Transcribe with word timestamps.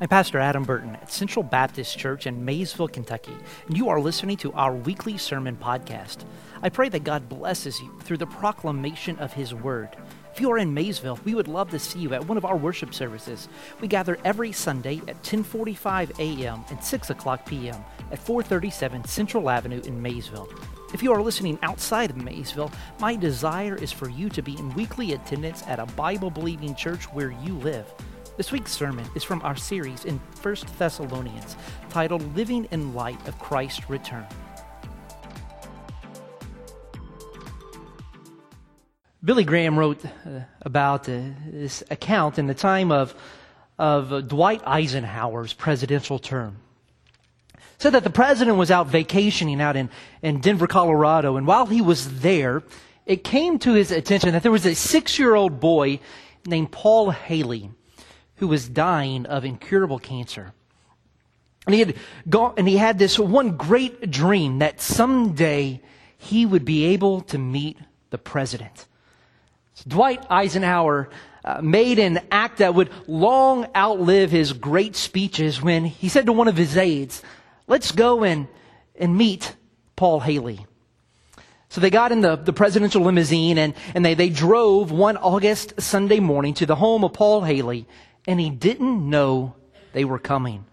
I'm 0.00 0.06
Pastor 0.06 0.38
Adam 0.38 0.62
Burton 0.62 0.94
at 0.94 1.10
Central 1.10 1.42
Baptist 1.42 1.98
Church 1.98 2.28
in 2.28 2.44
Maysville, 2.44 2.86
Kentucky, 2.86 3.34
and 3.66 3.76
you 3.76 3.88
are 3.88 3.98
listening 3.98 4.36
to 4.36 4.52
our 4.52 4.72
weekly 4.72 5.18
sermon 5.18 5.58
podcast. 5.60 6.18
I 6.62 6.68
pray 6.68 6.88
that 6.90 7.02
God 7.02 7.28
blesses 7.28 7.80
you 7.80 7.92
through 8.04 8.18
the 8.18 8.26
proclamation 8.26 9.18
of 9.18 9.32
His 9.32 9.52
Word. 9.52 9.96
If 10.32 10.40
you 10.40 10.52
are 10.52 10.58
in 10.58 10.72
Maysville, 10.72 11.18
we 11.24 11.34
would 11.34 11.48
love 11.48 11.70
to 11.70 11.80
see 11.80 11.98
you 11.98 12.14
at 12.14 12.28
one 12.28 12.36
of 12.36 12.44
our 12.44 12.56
worship 12.56 12.94
services. 12.94 13.48
We 13.80 13.88
gather 13.88 14.18
every 14.24 14.52
Sunday 14.52 15.02
at 15.08 15.20
10:45 15.24 16.16
a.m. 16.20 16.64
and 16.70 16.80
6 16.80 17.10
o'clock 17.10 17.44
p.m. 17.44 17.84
at 18.12 18.20
437 18.20 19.04
Central 19.04 19.50
Avenue 19.50 19.80
in 19.80 20.00
Maysville. 20.00 20.48
If 20.94 21.02
you 21.02 21.12
are 21.12 21.20
listening 21.20 21.58
outside 21.62 22.10
of 22.10 22.16
Maysville, 22.18 22.70
my 23.00 23.16
desire 23.16 23.74
is 23.74 23.90
for 23.90 24.08
you 24.08 24.28
to 24.28 24.42
be 24.42 24.56
in 24.56 24.72
weekly 24.74 25.14
attendance 25.14 25.64
at 25.66 25.80
a 25.80 25.86
Bible 25.86 26.30
believing 26.30 26.76
church 26.76 27.06
where 27.06 27.32
you 27.42 27.54
live. 27.54 27.92
This 28.38 28.52
week's 28.52 28.70
sermon 28.70 29.04
is 29.16 29.24
from 29.24 29.42
our 29.42 29.56
series 29.56 30.04
in 30.04 30.20
1 30.42 30.56
Thessalonians 30.78 31.56
titled 31.90 32.36
Living 32.36 32.68
in 32.70 32.94
Light 32.94 33.18
of 33.26 33.36
Christ's 33.40 33.90
Return. 33.90 34.24
Billy 39.24 39.42
Graham 39.42 39.76
wrote 39.76 40.04
uh, 40.04 40.42
about 40.62 41.08
uh, 41.08 41.18
this 41.50 41.82
account 41.90 42.38
in 42.38 42.46
the 42.46 42.54
time 42.54 42.92
of, 42.92 43.12
of 43.76 44.28
Dwight 44.28 44.62
Eisenhower's 44.64 45.52
presidential 45.52 46.20
term. 46.20 46.58
Said 47.78 47.90
that 47.90 48.04
the 48.04 48.08
president 48.08 48.56
was 48.56 48.70
out 48.70 48.86
vacationing 48.86 49.60
out 49.60 49.74
in, 49.74 49.90
in 50.22 50.40
Denver, 50.40 50.68
Colorado, 50.68 51.34
and 51.34 51.44
while 51.44 51.66
he 51.66 51.80
was 51.80 52.20
there, 52.20 52.62
it 53.04 53.24
came 53.24 53.58
to 53.58 53.72
his 53.72 53.90
attention 53.90 54.30
that 54.30 54.44
there 54.44 54.52
was 54.52 54.64
a 54.64 54.76
six 54.76 55.18
year 55.18 55.34
old 55.34 55.58
boy 55.58 55.98
named 56.46 56.70
Paul 56.70 57.10
Haley 57.10 57.72
who 58.38 58.48
was 58.48 58.68
dying 58.68 59.26
of 59.26 59.44
incurable 59.44 59.98
cancer. 59.98 60.52
And 61.66 61.74
he 61.74 61.80
had 61.80 61.96
gone, 62.28 62.54
and 62.56 62.66
he 62.66 62.76
had 62.76 62.98
this 62.98 63.18
one 63.18 63.56
great 63.56 64.10
dream 64.10 64.60
that 64.60 64.80
someday 64.80 65.82
he 66.16 66.46
would 66.46 66.64
be 66.64 66.86
able 66.86 67.20
to 67.22 67.38
meet 67.38 67.78
the 68.10 68.18
president. 68.18 68.86
So 69.74 69.84
Dwight 69.88 70.24
Eisenhower 70.30 71.10
uh, 71.44 71.60
made 71.62 71.98
an 71.98 72.20
act 72.30 72.58
that 72.58 72.74
would 72.74 72.90
long 73.06 73.66
outlive 73.76 74.30
his 74.30 74.52
great 74.52 74.96
speeches 74.96 75.62
when 75.62 75.84
he 75.84 76.08
said 76.08 76.26
to 76.26 76.32
one 76.32 76.48
of 76.48 76.56
his 76.56 76.76
aides, 76.76 77.22
let's 77.66 77.92
go 77.92 78.24
and, 78.24 78.48
and 78.98 79.16
meet 79.16 79.54
Paul 79.94 80.20
Haley. 80.20 80.66
So 81.68 81.80
they 81.80 81.90
got 81.90 82.12
in 82.12 82.22
the, 82.22 82.36
the 82.36 82.52
presidential 82.52 83.02
limousine 83.02 83.58
and, 83.58 83.74
and 83.94 84.04
they, 84.04 84.14
they 84.14 84.30
drove 84.30 84.90
one 84.90 85.18
August 85.18 85.80
Sunday 85.80 86.18
morning 86.18 86.54
to 86.54 86.66
the 86.66 86.74
home 86.74 87.04
of 87.04 87.12
Paul 87.12 87.42
Haley 87.42 87.86
and 88.26 88.40
he 88.40 88.50
didn't 88.50 89.08
know 89.08 89.54
they 89.92 90.04
were 90.04 90.18
coming. 90.18 90.64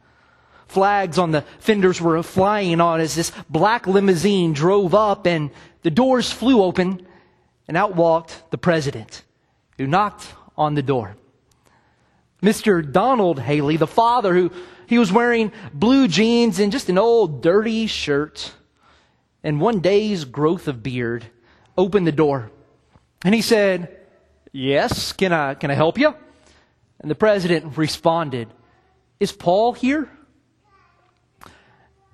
Flags 0.68 1.18
on 1.18 1.32
the 1.32 1.42
fenders 1.60 2.02
were 2.02 2.22
flying 2.24 2.82
on 2.82 3.00
as 3.00 3.16
this 3.16 3.32
black 3.50 3.88
limousine 3.88 4.54
drove 4.54 4.94
up 4.94 5.26
and 5.26 5.52
the 5.84 5.92
doors 5.92 6.32
flew 6.32 6.62
open 6.62 7.06
and 7.68 7.78
out 7.78 7.96
walked 7.96 8.44
the 8.52 8.58
president 8.58 9.24
who 9.78 9.88
knocked 9.88 10.28
on 10.58 10.76
the 10.76 10.82
door. 10.82 11.16
Mr. 12.42 12.90
Donald 12.92 13.40
Haley, 13.40 13.78
the 13.78 13.88
father 13.88 14.34
who 14.34 14.52
he 14.88 15.00
was 15.00 15.12
wearing 15.12 15.52
blue 15.74 16.08
jeans 16.08 16.60
and 16.60 16.72
just 16.72 16.90
an 16.90 16.98
old 16.98 17.42
dirty 17.42 17.88
shirt 17.88 18.54
and 19.44 19.62
one 19.62 19.80
day's 19.80 20.26
growth 20.26 20.68
of 20.68 20.84
beard, 20.84 21.26
opened 21.78 22.08
the 22.08 22.12
door. 22.12 22.52
And 23.24 23.34
he 23.34 23.42
said, 23.42 23.96
Yes, 24.52 25.12
can 25.12 25.34
I, 25.34 25.54
can 25.56 25.70
I 25.70 25.74
help 25.74 25.98
you? 25.98 26.16
And 27.00 27.12
the 27.12 27.16
president 27.16 27.78
responded, 27.78 28.48
Is 29.20 29.32
Paul 29.32 29.74
here? 29.74 30.10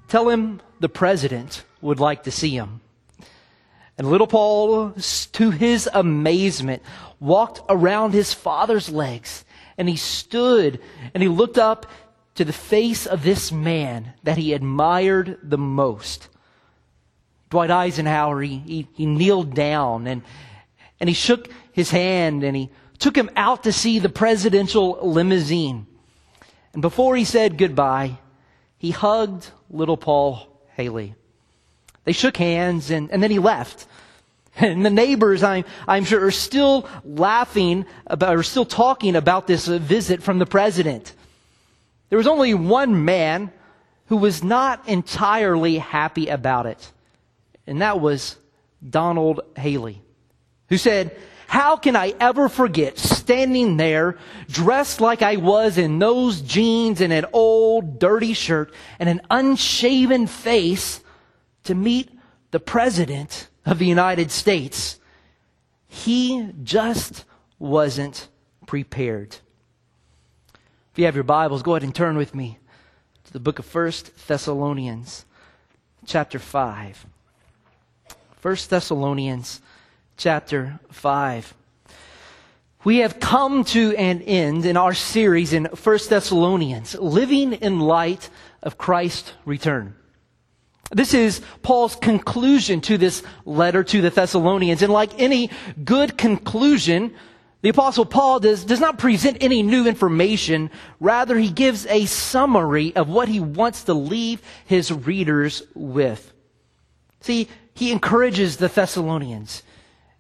Tell 0.08 0.28
him 0.30 0.62
the 0.80 0.90
president 0.90 1.64
would 1.82 2.00
like 2.00 2.24
to 2.24 2.32
see 2.32 2.50
him. 2.50 2.82
And 3.98 4.10
little 4.10 4.28
Paul, 4.28 4.94
to 5.34 5.52
his 5.52 5.90
amazement, 5.94 6.82
walked 7.20 7.62
around 7.70 8.14
his 8.14 8.34
father's 8.34 8.90
legs 8.90 9.46
and 9.78 9.88
he 9.88 9.96
stood 9.96 10.80
and 11.14 11.22
he 11.22 11.30
looked 11.30 11.58
up 11.58 11.86
to 12.36 12.46
the 12.46 12.54
face 12.54 13.06
of 13.06 13.24
this 13.24 13.52
man 13.52 14.14
that 14.24 14.38
he 14.38 14.54
admired 14.54 15.38
the 15.44 15.58
most. 15.58 16.30
Dwight 17.50 17.70
Eisenhower, 17.70 18.42
he, 18.42 18.58
he, 18.58 18.88
he 18.94 19.06
kneeled 19.06 19.54
down 19.54 20.08
and, 20.08 20.24
and 21.00 21.10
he 21.10 21.14
shook 21.14 21.50
his 21.72 21.92
hand 21.92 22.44
and 22.44 22.56
he 22.56 22.70
took 23.02 23.18
him 23.18 23.32
out 23.36 23.64
to 23.64 23.74
see 23.74 23.98
the 24.00 24.10
presidential 24.10 25.00
limousine. 25.02 25.88
And 26.74 26.82
before 26.82 27.16
he 27.16 27.26
said 27.26 27.58
goodbye, 27.58 28.20
he 28.78 28.92
hugged 28.92 29.50
little 29.70 29.98
Paul 29.98 30.48
Haley. 30.76 31.16
They 32.06 32.12
shook 32.12 32.38
hands 32.38 32.92
and, 32.92 33.12
and 33.12 33.22
then 33.22 33.32
he 33.32 33.40
left. 33.40 33.88
And 34.58 34.86
the 34.86 34.90
neighbors, 34.90 35.44
I'm, 35.44 35.64
I'm 35.88 36.04
sure, 36.04 36.26
are 36.26 36.30
still 36.30 36.86
laughing 37.06 37.86
about, 38.06 38.36
or 38.36 38.44
still 38.44 38.66
talking 38.66 39.16
about 39.16 39.48
this 39.48 39.66
visit 39.66 40.22
from 40.22 40.40
the 40.40 40.46
president. 40.46 41.14
There 42.10 42.18
was 42.18 42.28
only 42.28 42.54
one 42.54 43.06
man 43.06 43.54
who 44.08 44.18
was 44.18 44.44
not 44.44 44.90
entirely 44.90 45.78
happy 45.78 46.28
about 46.28 46.66
it. 46.66 46.92
And 47.66 47.82
that 47.82 48.02
was 48.02 48.36
Donald 48.88 49.40
Haley, 49.56 50.02
who 50.68 50.76
said, 50.76 51.18
how 51.52 51.76
can 51.76 51.98
I 51.98 52.14
ever 52.18 52.48
forget 52.48 52.98
standing 52.98 53.76
there 53.76 54.18
dressed 54.48 55.02
like 55.02 55.22
I 55.22 55.36
was 55.36 55.78
in 55.78 56.00
those 56.00 56.40
jeans 56.40 57.02
and 57.02 57.12
an 57.12 57.26
old 57.34 58.00
dirty 58.00 58.32
shirt 58.32 58.74
and 59.00 59.10
an 59.10 59.20
unshaven 59.30 60.28
face 60.28 61.04
to 61.66 61.76
meet 61.76 62.10
the 62.52 62.62
President 62.62 63.50
of 63.66 63.80
the 63.80 63.86
United 63.86 64.32
States? 64.32 64.98
He 65.90 66.54
just 66.64 67.26
wasn't 67.60 68.30
prepared. 68.66 69.36
If 70.94 71.00
you 71.00 71.04
have 71.04 71.16
your 71.16 71.26
Bibles, 71.26 71.64
go 71.64 71.74
ahead 71.74 71.84
and 71.84 71.94
turn 71.94 72.16
with 72.16 72.34
me 72.34 72.60
to 73.26 73.34
the 73.34 73.42
book 73.42 73.60
of 73.60 73.66
First 73.66 74.26
Thessalonians, 74.26 75.26
chapter 76.06 76.40
5. 76.40 77.06
First 78.38 78.70
Thessalonians 78.70 79.60
chapter 80.22 80.80
5. 80.92 81.56
We 82.84 82.98
have 82.98 83.20
come 83.20 83.64
to 83.66 83.96
an 83.98 84.22
end 84.22 84.68
in 84.68 84.78
our 84.78 84.94
series 84.94 85.52
in 85.52 85.66
1 85.66 86.00
Thessalonians, 86.10 86.94
living 86.94 87.54
in 87.54 87.80
light 87.80 88.30
of 88.62 88.78
Christ's 88.78 89.34
return. 89.46 89.96
This 90.92 91.16
is 91.16 91.42
Paul's 91.64 91.96
conclusion 91.96 92.82
to 92.82 93.00
this 93.00 93.24
letter 93.46 93.84
to 93.84 94.02
the 94.02 94.12
Thessalonians. 94.12 94.84
And 94.84 94.94
like 94.94 95.20
any 95.20 95.50
good 95.84 96.20
conclusion, 96.20 97.16
the 97.64 97.70
apostle 97.70 98.06
Paul 98.06 98.42
does, 98.42 98.64
does 98.64 98.80
not 98.80 99.00
present 99.00 99.38
any 99.42 99.64
new 99.64 99.88
information. 99.88 100.70
Rather, 101.00 101.36
he 101.40 101.50
gives 101.50 101.88
a 101.88 102.06
summary 102.06 102.96
of 102.96 103.10
what 103.10 103.28
he 103.28 103.40
wants 103.40 103.86
to 103.86 103.96
leave 103.96 104.44
his 104.66 104.92
readers 104.92 105.64
with. 105.74 106.32
See, 107.22 107.48
he 107.74 107.92
encourages 107.92 108.58
the 108.58 108.68
Thessalonians 108.68 109.64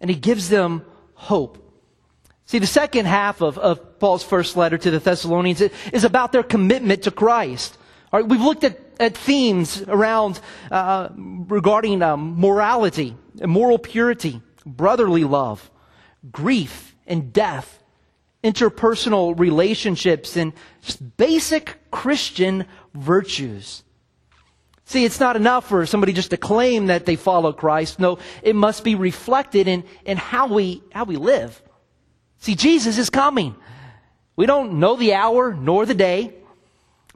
and 0.01 0.09
he 0.09 0.15
gives 0.17 0.49
them 0.49 0.83
hope. 1.13 1.57
See, 2.45 2.59
the 2.59 2.67
second 2.67 3.05
half 3.05 3.41
of, 3.41 3.57
of 3.57 3.99
Paul's 3.99 4.23
first 4.23 4.57
letter 4.57 4.77
to 4.77 4.91
the 4.91 4.99
Thessalonians 4.99 5.61
is 5.61 6.03
about 6.03 6.33
their 6.33 6.43
commitment 6.43 7.03
to 7.03 7.11
Christ. 7.11 7.77
All 8.11 8.19
right, 8.19 8.27
we've 8.27 8.41
looked 8.41 8.65
at, 8.65 8.77
at 8.99 9.15
themes 9.15 9.81
around 9.83 10.41
uh, 10.69 11.07
regarding 11.15 12.01
um, 12.01 12.37
morality, 12.37 13.15
moral 13.41 13.79
purity, 13.79 14.41
brotherly 14.65 15.23
love, 15.23 15.71
grief 16.29 16.93
and 17.07 17.31
death, 17.31 17.81
interpersonal 18.43 19.39
relationships, 19.39 20.35
and 20.35 20.51
just 20.81 21.15
basic 21.15 21.77
Christian 21.89 22.65
virtues. 22.93 23.83
See, 24.91 25.05
it's 25.05 25.21
not 25.21 25.37
enough 25.37 25.69
for 25.69 25.85
somebody 25.85 26.11
just 26.11 26.31
to 26.31 26.37
claim 26.37 26.87
that 26.87 27.05
they 27.05 27.15
follow 27.15 27.53
Christ. 27.53 27.97
No, 27.97 28.19
it 28.43 28.57
must 28.57 28.83
be 28.83 28.95
reflected 28.95 29.69
in, 29.69 29.85
in 30.03 30.17
how 30.17 30.47
we, 30.47 30.83
how 30.91 31.05
we 31.05 31.15
live. 31.15 31.61
See, 32.39 32.55
Jesus 32.55 32.97
is 32.97 33.09
coming. 33.09 33.55
We 34.35 34.45
don't 34.45 34.81
know 34.81 34.97
the 34.97 35.13
hour 35.13 35.53
nor 35.53 35.85
the 35.85 35.93
day, 35.93 36.33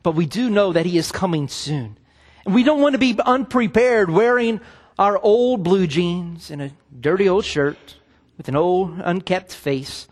but 0.03 0.15
we 0.15 0.25
do 0.25 0.49
know 0.49 0.71
that 0.71 0.85
he 0.85 0.97
is 0.97 1.11
coming 1.11 1.49
soon. 1.49 1.97
And 2.45 2.55
we 2.55 2.63
don't 2.63 2.79
want 2.79 2.93
to 2.93 2.97
be 2.97 3.19
unprepared 3.25 4.09
wearing 4.09 4.61
our 4.97 5.19
old 5.21 5.61
blue 5.61 5.85
jeans 5.85 6.49
and 6.49 6.61
a 6.61 6.71
dirty 6.97 7.27
old 7.27 7.43
shirt 7.43 7.97
with 8.37 8.47
an 8.47 8.55
old 8.55 9.01
unkept 9.03 9.53
face 9.53 10.07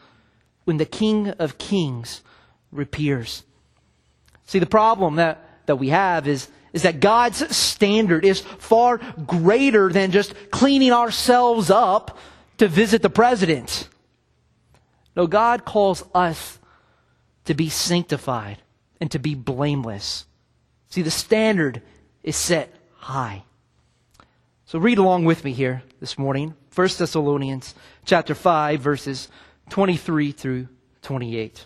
when 0.65 0.75
the 0.75 0.85
King 0.85 1.29
of 1.29 1.57
Kings 1.57 2.23
reappears. 2.73 3.43
See, 4.47 4.59
the 4.59 4.65
problem 4.65 5.15
that, 5.15 5.65
that 5.67 5.77
we 5.77 5.87
have 5.87 6.27
is 6.27 6.49
is 6.73 6.81
that 6.81 6.99
God's 6.99 7.55
standard 7.55 8.25
is 8.25 8.41
far 8.41 8.97
greater 9.25 9.89
than 9.89 10.11
just 10.11 10.33
cleaning 10.51 10.91
ourselves 10.91 11.69
up 11.69 12.17
to 12.57 12.67
visit 12.67 13.01
the 13.01 13.09
president. 13.09 13.87
No, 15.15 15.27
God 15.27 15.63
calls 15.63 16.03
us 16.13 16.59
to 17.45 17.53
be 17.53 17.69
sanctified, 17.69 18.57
and 18.99 19.11
to 19.11 19.19
be 19.19 19.35
blameless. 19.35 20.25
See, 20.89 21.01
the 21.01 21.11
standard 21.11 21.81
is 22.23 22.35
set 22.35 22.73
high. 22.95 23.43
So 24.65 24.79
read 24.79 24.97
along 24.97 25.25
with 25.25 25.43
me 25.43 25.51
here 25.51 25.83
this 25.99 26.17
morning. 26.17 26.55
1 26.73 26.87
Thessalonians 26.97 27.75
chapter 28.05 28.33
5 28.33 28.79
verses 28.79 29.27
23 29.69 30.31
through 30.31 30.67
28. 31.01 31.65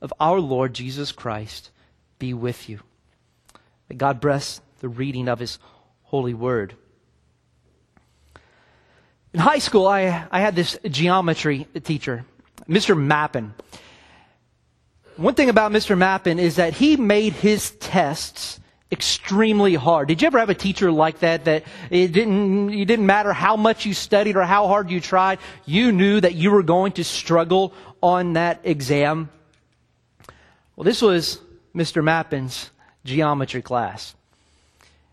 of 0.00 0.12
our 0.20 0.40
Lord 0.40 0.74
Jesus 0.74 1.12
Christ 1.12 1.70
be 2.18 2.34
with 2.34 2.68
you. 2.68 2.80
May 3.88 3.96
God 3.96 4.20
bless 4.20 4.60
the 4.80 4.88
reading 4.88 5.28
of 5.28 5.38
his 5.38 5.58
holy 6.02 6.34
word. 6.34 6.74
In 9.32 9.40
high 9.40 9.58
school, 9.58 9.86
I, 9.86 10.26
I 10.30 10.40
had 10.40 10.56
this 10.56 10.78
geometry 10.88 11.66
teacher, 11.84 12.24
Mr. 12.68 12.96
Mappin. 12.96 13.54
One 15.16 15.34
thing 15.34 15.48
about 15.48 15.72
Mr. 15.72 15.98
Mappin 15.98 16.38
is 16.38 16.56
that 16.56 16.74
he 16.74 16.96
made 16.96 17.32
his 17.34 17.72
tests 17.72 18.60
extremely 18.90 19.74
hard. 19.74 20.08
Did 20.08 20.22
you 20.22 20.26
ever 20.26 20.38
have 20.38 20.48
a 20.48 20.54
teacher 20.54 20.90
like 20.90 21.18
that 21.20 21.44
that 21.44 21.64
it 21.90 22.12
didn't 22.12 22.70
it 22.70 22.86
didn't 22.86 23.04
matter 23.04 23.32
how 23.32 23.56
much 23.56 23.84
you 23.84 23.92
studied 23.92 24.36
or 24.36 24.42
how 24.42 24.66
hard 24.66 24.90
you 24.90 25.00
tried, 25.00 25.40
you 25.66 25.92
knew 25.92 26.20
that 26.20 26.34
you 26.34 26.50
were 26.50 26.62
going 26.62 26.92
to 26.92 27.04
struggle 27.04 27.74
on 28.02 28.34
that 28.34 28.60
exam? 28.64 29.28
Well, 30.78 30.84
this 30.84 31.02
was 31.02 31.40
Mr. 31.74 32.04
Mappin's 32.04 32.70
geometry 33.04 33.62
class. 33.62 34.14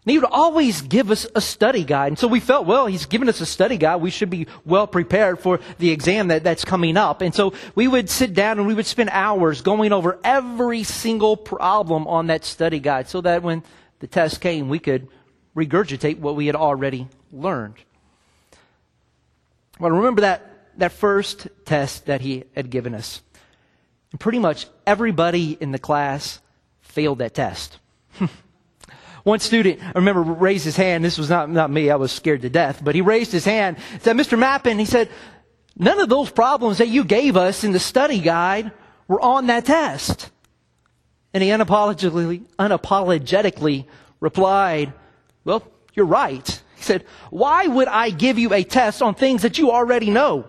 And 0.06 0.12
he 0.12 0.20
would 0.20 0.30
always 0.30 0.84
give 0.84 1.10
us 1.10 1.26
a 1.34 1.42
study 1.42 1.84
guide. 1.84 2.10
And 2.10 2.20
so 2.20 2.28
we 2.28 2.40
felt, 2.40 2.68
well, 2.68 2.86
he's 2.86 3.08
given 3.08 3.28
us 3.30 3.42
a 3.42 3.48
study 3.48 3.76
guide. 3.76 3.96
We 3.96 4.12
should 4.12 4.30
be 4.30 4.46
well 4.64 4.86
prepared 4.86 5.40
for 5.40 5.60
the 5.80 5.90
exam 5.90 6.28
that, 6.28 6.44
that's 6.44 6.64
coming 6.64 6.98
up. 6.98 7.22
And 7.22 7.34
so 7.34 7.56
we 7.74 7.88
would 7.88 8.12
sit 8.12 8.36
down 8.36 8.60
and 8.60 8.68
we 8.68 8.76
would 8.76 8.86
spend 8.86 9.10
hours 9.10 9.64
going 9.64 9.92
over 9.92 10.20
every 10.24 10.84
single 10.84 11.36
problem 11.36 12.06
on 12.06 12.28
that 12.28 12.46
study 12.46 12.80
guide 12.80 13.10
so 13.10 13.22
that 13.22 13.42
when 13.42 13.64
the 14.02 14.08
test 14.08 14.42
came, 14.42 14.70
we 14.70 14.78
could 14.78 15.08
regurgitate 15.56 16.20
what 16.20 16.36
we 16.36 16.46
had 16.46 16.56
already 16.56 17.08
learned. 17.34 17.78
Well, 19.80 19.90
remember 19.90 20.22
that, 20.22 20.78
that 20.78 20.92
first 20.92 21.48
test 21.66 22.06
that 22.06 22.22
he 22.22 22.44
had 22.56 22.70
given 22.70 22.94
us. 22.94 23.24
And 24.16 24.20
pretty 24.22 24.40
much 24.40 24.68
everybody 24.88 25.58
in 25.60 25.74
the 25.74 25.78
class 25.78 26.40
failed 26.80 27.18
that 27.18 27.34
test. 27.34 27.80
One 29.24 29.42
student, 29.42 29.84
I 29.84 29.92
remember, 29.96 30.22
raised 30.22 30.64
his 30.64 30.78
hand. 30.78 31.04
This 31.04 31.18
was 31.18 31.30
not, 31.30 31.50
not 31.50 31.70
me. 31.70 31.90
I 31.90 31.98
was 31.98 32.14
scared 32.14 32.44
to 32.44 32.50
death. 32.50 32.82
But 32.82 32.96
he 32.96 33.02
raised 33.02 33.34
his 33.34 33.44
hand, 33.44 33.76
said, 34.00 34.16
Mr. 34.16 34.40
Mappin, 34.40 34.80
he 34.80 34.86
said, 34.86 35.10
none 35.76 36.00
of 36.00 36.08
those 36.08 36.30
problems 36.30 36.78
that 36.78 36.88
you 36.88 37.04
gave 37.04 37.36
us 37.36 37.66
in 37.66 37.74
the 37.74 37.80
study 37.80 38.22
guide 38.22 38.72
were 39.10 39.20
on 39.20 39.48
that 39.48 39.66
test. 39.66 40.32
And 41.34 41.44
he 41.44 41.50
unapologetically, 41.50 42.46
unapologetically 42.58 43.86
replied, 44.22 44.94
well, 45.44 45.62
you're 45.94 46.06
right. 46.06 46.48
He 46.78 46.84
said, 46.84 47.04
why 47.32 47.68
would 47.68 47.90
I 47.90 48.12
give 48.12 48.40
you 48.40 48.54
a 48.54 48.64
test 48.64 49.02
on 49.02 49.14
things 49.14 49.42
that 49.42 49.58
you 49.58 49.72
already 49.72 50.10
know? 50.10 50.48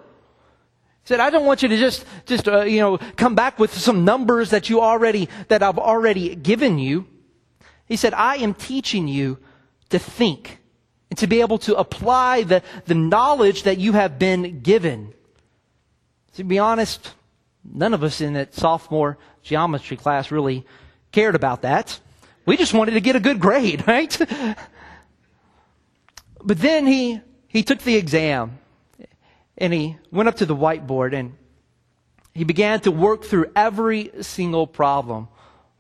Said, 1.06 1.20
I 1.20 1.30
don't 1.30 1.46
want 1.46 1.62
you 1.62 1.68
to 1.68 1.76
just, 1.76 2.04
just, 2.26 2.48
uh, 2.48 2.62
you 2.62 2.80
know, 2.80 2.98
come 3.14 3.36
back 3.36 3.60
with 3.60 3.72
some 3.72 4.04
numbers 4.04 4.50
that 4.50 4.68
you 4.68 4.80
already, 4.80 5.28
that 5.46 5.62
I've 5.62 5.78
already 5.78 6.34
given 6.34 6.80
you. 6.80 7.06
He 7.86 7.94
said, 7.94 8.12
I 8.12 8.38
am 8.38 8.54
teaching 8.54 9.06
you 9.06 9.38
to 9.90 10.00
think 10.00 10.58
and 11.08 11.16
to 11.18 11.28
be 11.28 11.42
able 11.42 11.58
to 11.58 11.76
apply 11.76 12.42
the, 12.42 12.60
the 12.86 12.96
knowledge 12.96 13.62
that 13.62 13.78
you 13.78 13.92
have 13.92 14.18
been 14.18 14.62
given. 14.62 15.14
To 16.34 16.42
be 16.42 16.58
honest, 16.58 17.14
none 17.62 17.94
of 17.94 18.02
us 18.02 18.20
in 18.20 18.32
that 18.32 18.52
sophomore 18.52 19.16
geometry 19.44 19.96
class 19.96 20.32
really 20.32 20.66
cared 21.12 21.36
about 21.36 21.62
that. 21.62 22.00
We 22.46 22.56
just 22.56 22.74
wanted 22.74 22.92
to 22.92 23.00
get 23.00 23.14
a 23.14 23.20
good 23.20 23.38
grade, 23.38 23.84
right? 23.86 24.18
but 26.42 26.58
then 26.58 26.84
he, 26.84 27.20
he 27.46 27.62
took 27.62 27.78
the 27.78 27.94
exam 27.94 28.58
and 29.58 29.72
he 29.72 29.96
went 30.10 30.28
up 30.28 30.36
to 30.36 30.46
the 30.46 30.56
whiteboard 30.56 31.14
and 31.14 31.34
he 32.34 32.44
began 32.44 32.80
to 32.80 32.90
work 32.90 33.24
through 33.24 33.50
every 33.56 34.10
single 34.20 34.66
problem 34.66 35.28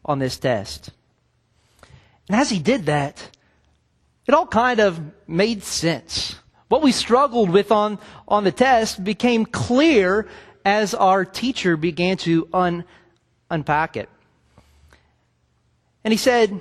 on 0.04 0.18
this 0.18 0.38
test. 0.38 0.90
And 2.28 2.40
as 2.40 2.50
he 2.50 2.58
did 2.58 2.86
that, 2.86 3.30
it 4.26 4.34
all 4.34 4.46
kind 4.46 4.80
of 4.80 5.00
made 5.28 5.62
sense. 5.62 6.36
What 6.68 6.82
we 6.82 6.92
struggled 6.92 7.50
with 7.50 7.70
on, 7.70 7.98
on 8.26 8.44
the 8.44 8.52
test 8.52 9.04
became 9.04 9.46
clear 9.46 10.26
as 10.64 10.94
our 10.94 11.24
teacher 11.24 11.76
began 11.76 12.16
to 12.18 12.48
un, 12.52 12.84
unpack 13.50 13.96
it. 13.96 14.08
And 16.02 16.12
he 16.12 16.18
said, 16.18 16.60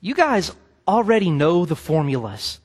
You 0.00 0.14
guys 0.14 0.52
already 0.86 1.30
know 1.30 1.64
the 1.64 1.76
formulas. 1.76 2.60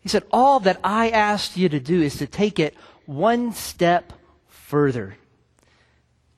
He 0.00 0.08
said, 0.08 0.24
All 0.32 0.60
that 0.60 0.80
I 0.82 1.10
asked 1.10 1.56
you 1.56 1.68
to 1.68 1.78
do 1.78 2.02
is 2.02 2.16
to 2.16 2.26
take 2.26 2.58
it 2.58 2.74
one 3.06 3.52
step 3.52 4.12
further. 4.48 5.16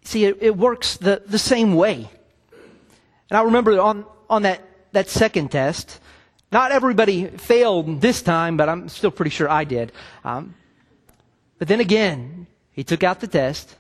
See, 0.05 0.25
it, 0.25 0.39
it 0.41 0.57
works 0.57 0.97
the, 0.97 1.23
the 1.27 1.39
same 1.39 1.75
way. 1.75 2.09
And 3.31 3.37
I 3.37 3.43
remember 3.43 3.79
on, 3.81 4.07
on 4.31 4.43
that, 4.43 4.63
that 4.93 5.09
second 5.09 5.51
test, 5.51 6.01
not 6.51 6.73
everybody 6.73 7.27
failed 7.27 8.01
this 8.01 8.23
time, 8.23 8.57
but 8.57 8.69
I'm 8.69 8.89
still 8.89 9.11
pretty 9.11 9.31
sure 9.31 9.51
I 9.51 9.65
did. 9.65 9.93
Um, 10.25 10.55
but 11.59 11.69
then 11.69 11.81
again, 11.81 12.47
he 12.73 12.85
took 12.85 13.03
out 13.03 13.21
the 13.21 13.27
test 13.27 13.77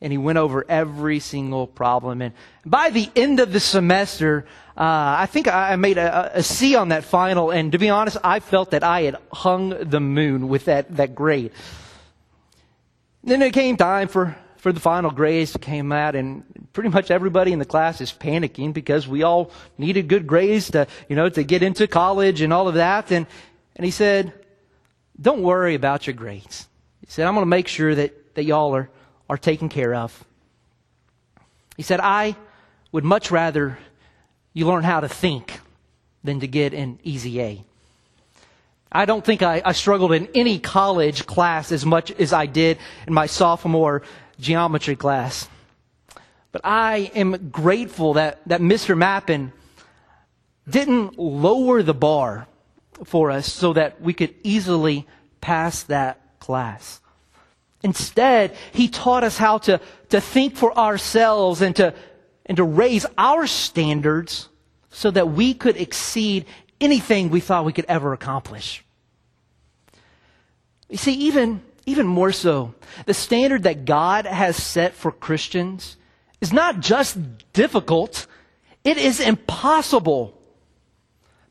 and 0.00 0.12
he 0.12 0.18
went 0.18 0.38
over 0.38 0.64
every 0.68 1.20
single 1.20 1.66
problem. 1.66 2.22
And 2.22 2.34
by 2.64 2.90
the 2.90 3.08
end 3.14 3.38
of 3.38 3.52
the 3.52 3.60
semester, 3.60 4.46
uh, 4.76 5.18
I 5.18 5.26
think 5.26 5.46
I 5.46 5.76
made 5.76 5.98
a, 5.98 6.38
a 6.38 6.42
C 6.42 6.74
on 6.74 6.88
that 6.88 7.04
final. 7.04 7.50
And 7.50 7.70
to 7.72 7.78
be 7.78 7.90
honest, 7.90 8.16
I 8.24 8.40
felt 8.40 8.70
that 8.70 8.82
I 8.82 9.02
had 9.02 9.16
hung 9.32 9.68
the 9.68 10.00
moon 10.00 10.48
with 10.48 10.64
that, 10.64 10.96
that 10.96 11.14
grade. 11.14 11.52
Then 13.22 13.42
it 13.42 13.52
came 13.52 13.76
time 13.76 14.08
for, 14.08 14.36
for 14.56 14.72
the 14.72 14.80
final 14.80 15.10
grades 15.10 15.56
came 15.56 15.92
out 15.92 16.14
and 16.14 16.44
pretty 16.72 16.88
much 16.88 17.10
everybody 17.10 17.52
in 17.52 17.58
the 17.58 17.64
class 17.64 18.00
is 18.00 18.12
panicking 18.12 18.72
because 18.72 19.06
we 19.06 19.22
all 19.22 19.50
needed 19.76 20.08
good 20.08 20.26
grades 20.26 20.70
to, 20.70 20.86
you 21.08 21.16
know, 21.16 21.28
to 21.28 21.42
get 21.42 21.62
into 21.62 21.86
college 21.86 22.40
and 22.40 22.52
all 22.52 22.68
of 22.68 22.74
that. 22.74 23.10
And, 23.12 23.26
and 23.76 23.84
he 23.84 23.90
said, 23.90 24.32
don't 25.20 25.42
worry 25.42 25.74
about 25.74 26.06
your 26.06 26.14
grades. 26.14 26.66
He 27.00 27.10
said, 27.10 27.26
I'm 27.26 27.34
going 27.34 27.42
to 27.42 27.50
make 27.50 27.68
sure 27.68 27.94
that, 27.94 28.34
that 28.34 28.44
y'all 28.44 28.74
are, 28.74 28.88
are 29.28 29.36
taken 29.36 29.68
care 29.68 29.94
of. 29.94 30.24
He 31.76 31.82
said, 31.82 32.00
I 32.00 32.36
would 32.92 33.04
much 33.04 33.30
rather 33.30 33.78
you 34.52 34.66
learn 34.66 34.84
how 34.84 35.00
to 35.00 35.08
think 35.08 35.60
than 36.24 36.40
to 36.40 36.46
get 36.46 36.74
an 36.74 36.98
easy 37.02 37.40
A. 37.40 37.64
I 38.92 39.04
don't 39.04 39.24
think 39.24 39.42
I, 39.42 39.62
I, 39.64 39.72
struggled 39.72 40.12
in 40.12 40.28
any 40.34 40.58
college 40.58 41.24
class 41.24 41.70
as 41.70 41.86
much 41.86 42.10
as 42.10 42.32
I 42.32 42.46
did 42.46 42.78
in 43.06 43.14
my 43.14 43.26
sophomore 43.26 44.02
geometry 44.40 44.96
class. 44.96 45.48
But 46.50 46.62
I 46.64 47.12
am 47.14 47.50
grateful 47.50 48.14
that, 48.14 48.40
that 48.46 48.60
Mr. 48.60 48.98
Mappin 48.98 49.52
didn't 50.68 51.18
lower 51.18 51.82
the 51.82 51.94
bar 51.94 52.48
for 53.04 53.30
us 53.30 53.50
so 53.52 53.72
that 53.74 54.00
we 54.00 54.12
could 54.12 54.34
easily 54.42 55.06
pass 55.40 55.84
that 55.84 56.20
class. 56.40 57.00
Instead, 57.82 58.56
he 58.72 58.88
taught 58.88 59.24
us 59.24 59.38
how 59.38 59.58
to, 59.58 59.80
to 60.10 60.20
think 60.20 60.56
for 60.56 60.76
ourselves 60.76 61.62
and 61.62 61.76
to, 61.76 61.94
and 62.44 62.56
to 62.56 62.64
raise 62.64 63.06
our 63.16 63.46
standards 63.46 64.48
so 64.90 65.10
that 65.10 65.30
we 65.30 65.54
could 65.54 65.76
exceed 65.76 66.44
anything 66.80 67.30
we 67.30 67.40
thought 67.40 67.64
we 67.64 67.72
could 67.72 67.86
ever 67.86 68.12
accomplish. 68.12 68.84
You 70.88 70.96
see, 70.96 71.12
even, 71.12 71.62
even 71.86 72.06
more 72.06 72.32
so, 72.32 72.74
the 73.06 73.14
standard 73.14 73.62
that 73.64 73.84
God 73.84 74.26
has 74.26 74.56
set 74.56 74.94
for 74.94 75.12
Christians 75.12 75.96
is 76.40 76.52
not 76.52 76.80
just 76.80 77.18
difficult, 77.52 78.26
it 78.82 78.96
is 78.96 79.20
impossible. 79.20 80.36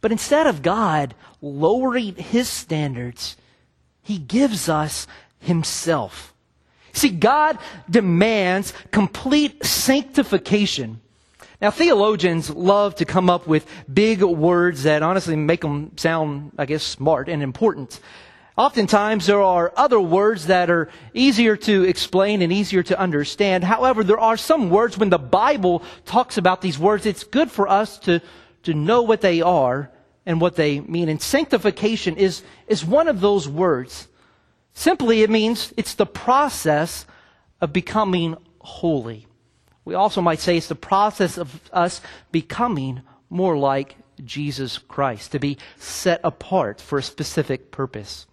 But 0.01 0.11
instead 0.11 0.47
of 0.47 0.61
God 0.61 1.15
lowering 1.41 2.15
his 2.15 2.49
standards, 2.49 3.37
he 4.01 4.17
gives 4.17 4.67
us 4.67 5.07
himself. 5.39 6.33
See, 6.93 7.09
God 7.09 7.59
demands 7.89 8.73
complete 8.91 9.63
sanctification. 9.63 11.01
Now, 11.61 11.71
theologians 11.71 12.49
love 12.49 12.95
to 12.95 13.05
come 13.05 13.29
up 13.29 13.45
with 13.45 13.65
big 13.93 14.21
words 14.21 14.83
that 14.83 15.03
honestly 15.03 15.35
make 15.35 15.59
them 15.59 15.91
sound, 15.97 16.53
I 16.57 16.65
guess, 16.65 16.83
smart 16.83 17.27
and 17.27 17.43
important. 17.43 17.99
Oftentimes, 18.55 19.25
there 19.25 19.41
are 19.41 19.73
other 19.75 19.99
words 19.99 20.47
that 20.47 20.69
are 20.69 20.89
easier 21.13 21.57
to 21.57 21.83
explain 21.83 22.41
and 22.41 22.53
easier 22.53 22.81
to 22.83 22.97
understand. 22.97 23.65
However, 23.65 24.05
there 24.05 24.19
are 24.19 24.37
some 24.37 24.69
words 24.69 24.97
when 24.97 25.09
the 25.09 25.19
Bible 25.19 25.83
talks 26.05 26.37
about 26.37 26.61
these 26.61 26.79
words, 26.79 27.05
it's 27.05 27.25
good 27.25 27.51
for 27.51 27.67
us 27.67 27.99
to, 27.99 28.21
to 28.63 28.73
know 28.73 29.01
what 29.01 29.19
they 29.19 29.41
are 29.41 29.91
and 30.25 30.39
what 30.39 30.55
they 30.55 30.79
mean. 30.79 31.09
And 31.09 31.21
sanctification 31.21 32.15
is, 32.15 32.41
is 32.67 32.85
one 32.85 33.09
of 33.09 33.19
those 33.19 33.49
words. 33.49 34.07
Simply, 34.73 35.23
it 35.23 35.29
means 35.29 35.73
it's 35.75 35.95
the 35.95 36.05
process 36.05 37.05
of 37.59 37.73
becoming 37.73 38.37
holy. 38.59 39.28
We 39.89 39.95
also 39.95 40.21
might 40.21 40.37
say 40.37 40.55
it's 40.55 40.67
the 40.67 40.75
process 40.75 41.39
of 41.39 41.67
us 41.73 41.99
becoming 42.31 43.01
more 43.27 43.57
like 43.57 43.95
Jesus 44.23 44.77
Christ, 44.77 45.31
to 45.31 45.39
be 45.39 45.57
set 45.79 46.21
apart 46.23 46.79
for 46.79 46.99
a 46.99 47.03
specific 47.03 47.71
purpose. 47.71 48.27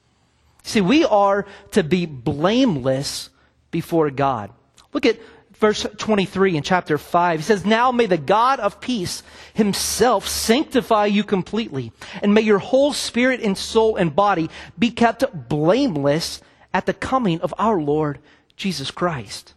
See, 0.64 0.82
we 0.82 1.06
are 1.06 1.46
to 1.70 1.82
be 1.82 2.04
blameless 2.04 3.30
before 3.70 4.10
God. 4.10 4.50
Look 4.92 5.06
at 5.06 5.18
verse 5.54 5.86
23 5.96 6.58
in 6.58 6.62
chapter 6.62 6.98
5. 6.98 7.40
He 7.40 7.44
says, 7.44 7.64
Now 7.64 7.90
may 7.90 8.04
the 8.04 8.18
God 8.18 8.60
of 8.60 8.78
peace 8.78 9.22
himself 9.54 10.28
sanctify 10.28 11.06
you 11.06 11.24
completely, 11.24 11.90
and 12.20 12.34
may 12.34 12.42
your 12.42 12.58
whole 12.58 12.92
spirit 12.92 13.40
and 13.40 13.56
soul 13.56 13.96
and 13.96 14.14
body 14.14 14.50
be 14.78 14.90
kept 14.90 15.48
blameless 15.48 16.42
at 16.74 16.84
the 16.84 16.92
coming 16.92 17.40
of 17.40 17.54
our 17.56 17.80
Lord 17.80 18.18
Jesus 18.58 18.90
Christ. 18.90 19.54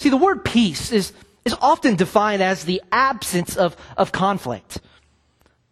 See, 0.00 0.08
the 0.08 0.16
word 0.16 0.46
peace 0.46 0.92
is, 0.92 1.12
is 1.44 1.54
often 1.60 1.94
defined 1.94 2.42
as 2.42 2.64
the 2.64 2.80
absence 2.90 3.54
of, 3.54 3.76
of 3.98 4.12
conflict. 4.12 4.80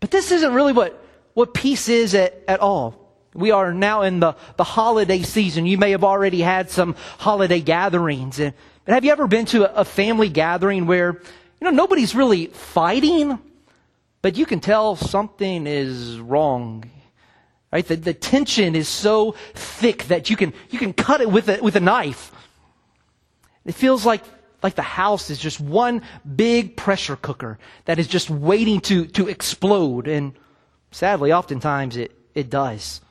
But 0.00 0.10
this 0.10 0.30
isn't 0.30 0.52
really 0.52 0.74
what, 0.74 1.02
what 1.32 1.54
peace 1.54 1.88
is 1.88 2.14
at, 2.14 2.42
at 2.46 2.60
all. 2.60 3.08
We 3.32 3.52
are 3.52 3.72
now 3.72 4.02
in 4.02 4.20
the, 4.20 4.36
the 4.58 4.64
holiday 4.64 5.22
season. 5.22 5.64
You 5.64 5.78
may 5.78 5.92
have 5.92 6.04
already 6.04 6.42
had 6.42 6.68
some 6.68 6.94
holiday 7.16 7.60
gatherings. 7.60 8.38
And, 8.38 8.52
but 8.84 8.92
have 8.92 9.02
you 9.02 9.12
ever 9.12 9.26
been 9.28 9.46
to 9.46 9.64
a, 9.64 9.80
a 9.80 9.84
family 9.86 10.28
gathering 10.28 10.86
where, 10.86 11.22
you 11.58 11.64
know, 11.64 11.70
nobody's 11.70 12.14
really 12.14 12.48
fighting, 12.48 13.38
but 14.20 14.36
you 14.36 14.44
can 14.44 14.60
tell 14.60 14.94
something 14.94 15.66
is 15.66 16.18
wrong. 16.18 16.84
Right? 17.72 17.86
The, 17.86 17.96
the 17.96 18.14
tension 18.14 18.76
is 18.76 18.88
so 18.90 19.36
thick 19.54 20.04
that 20.08 20.28
you 20.28 20.36
can, 20.36 20.52
you 20.68 20.78
can 20.78 20.92
cut 20.92 21.22
it 21.22 21.30
with 21.30 21.48
a, 21.48 21.62
with 21.62 21.76
a 21.76 21.80
knife. 21.80 22.30
It 23.68 23.74
feels 23.74 24.06
like, 24.06 24.24
like 24.62 24.76
the 24.76 24.82
house 24.82 25.28
is 25.28 25.38
just 25.38 25.60
one 25.60 26.00
big 26.24 26.74
pressure 26.74 27.16
cooker 27.16 27.58
that 27.84 27.98
is 27.98 28.08
just 28.08 28.30
waiting 28.30 28.80
to, 28.80 29.04
to 29.08 29.28
explode. 29.28 30.08
And 30.08 30.32
sadly, 30.90 31.34
oftentimes 31.34 31.98
it, 31.98 32.12
it 32.34 32.48
does. 32.48 33.02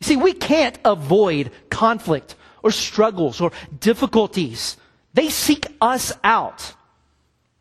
You 0.00 0.08
see, 0.08 0.16
we 0.16 0.34
can't 0.34 0.78
avoid 0.84 1.50
conflict 1.70 2.36
or 2.62 2.70
struggles 2.70 3.40
or 3.40 3.50
difficulties. 3.80 4.76
They 5.14 5.30
seek 5.30 5.66
us 5.80 6.12
out. 6.22 6.74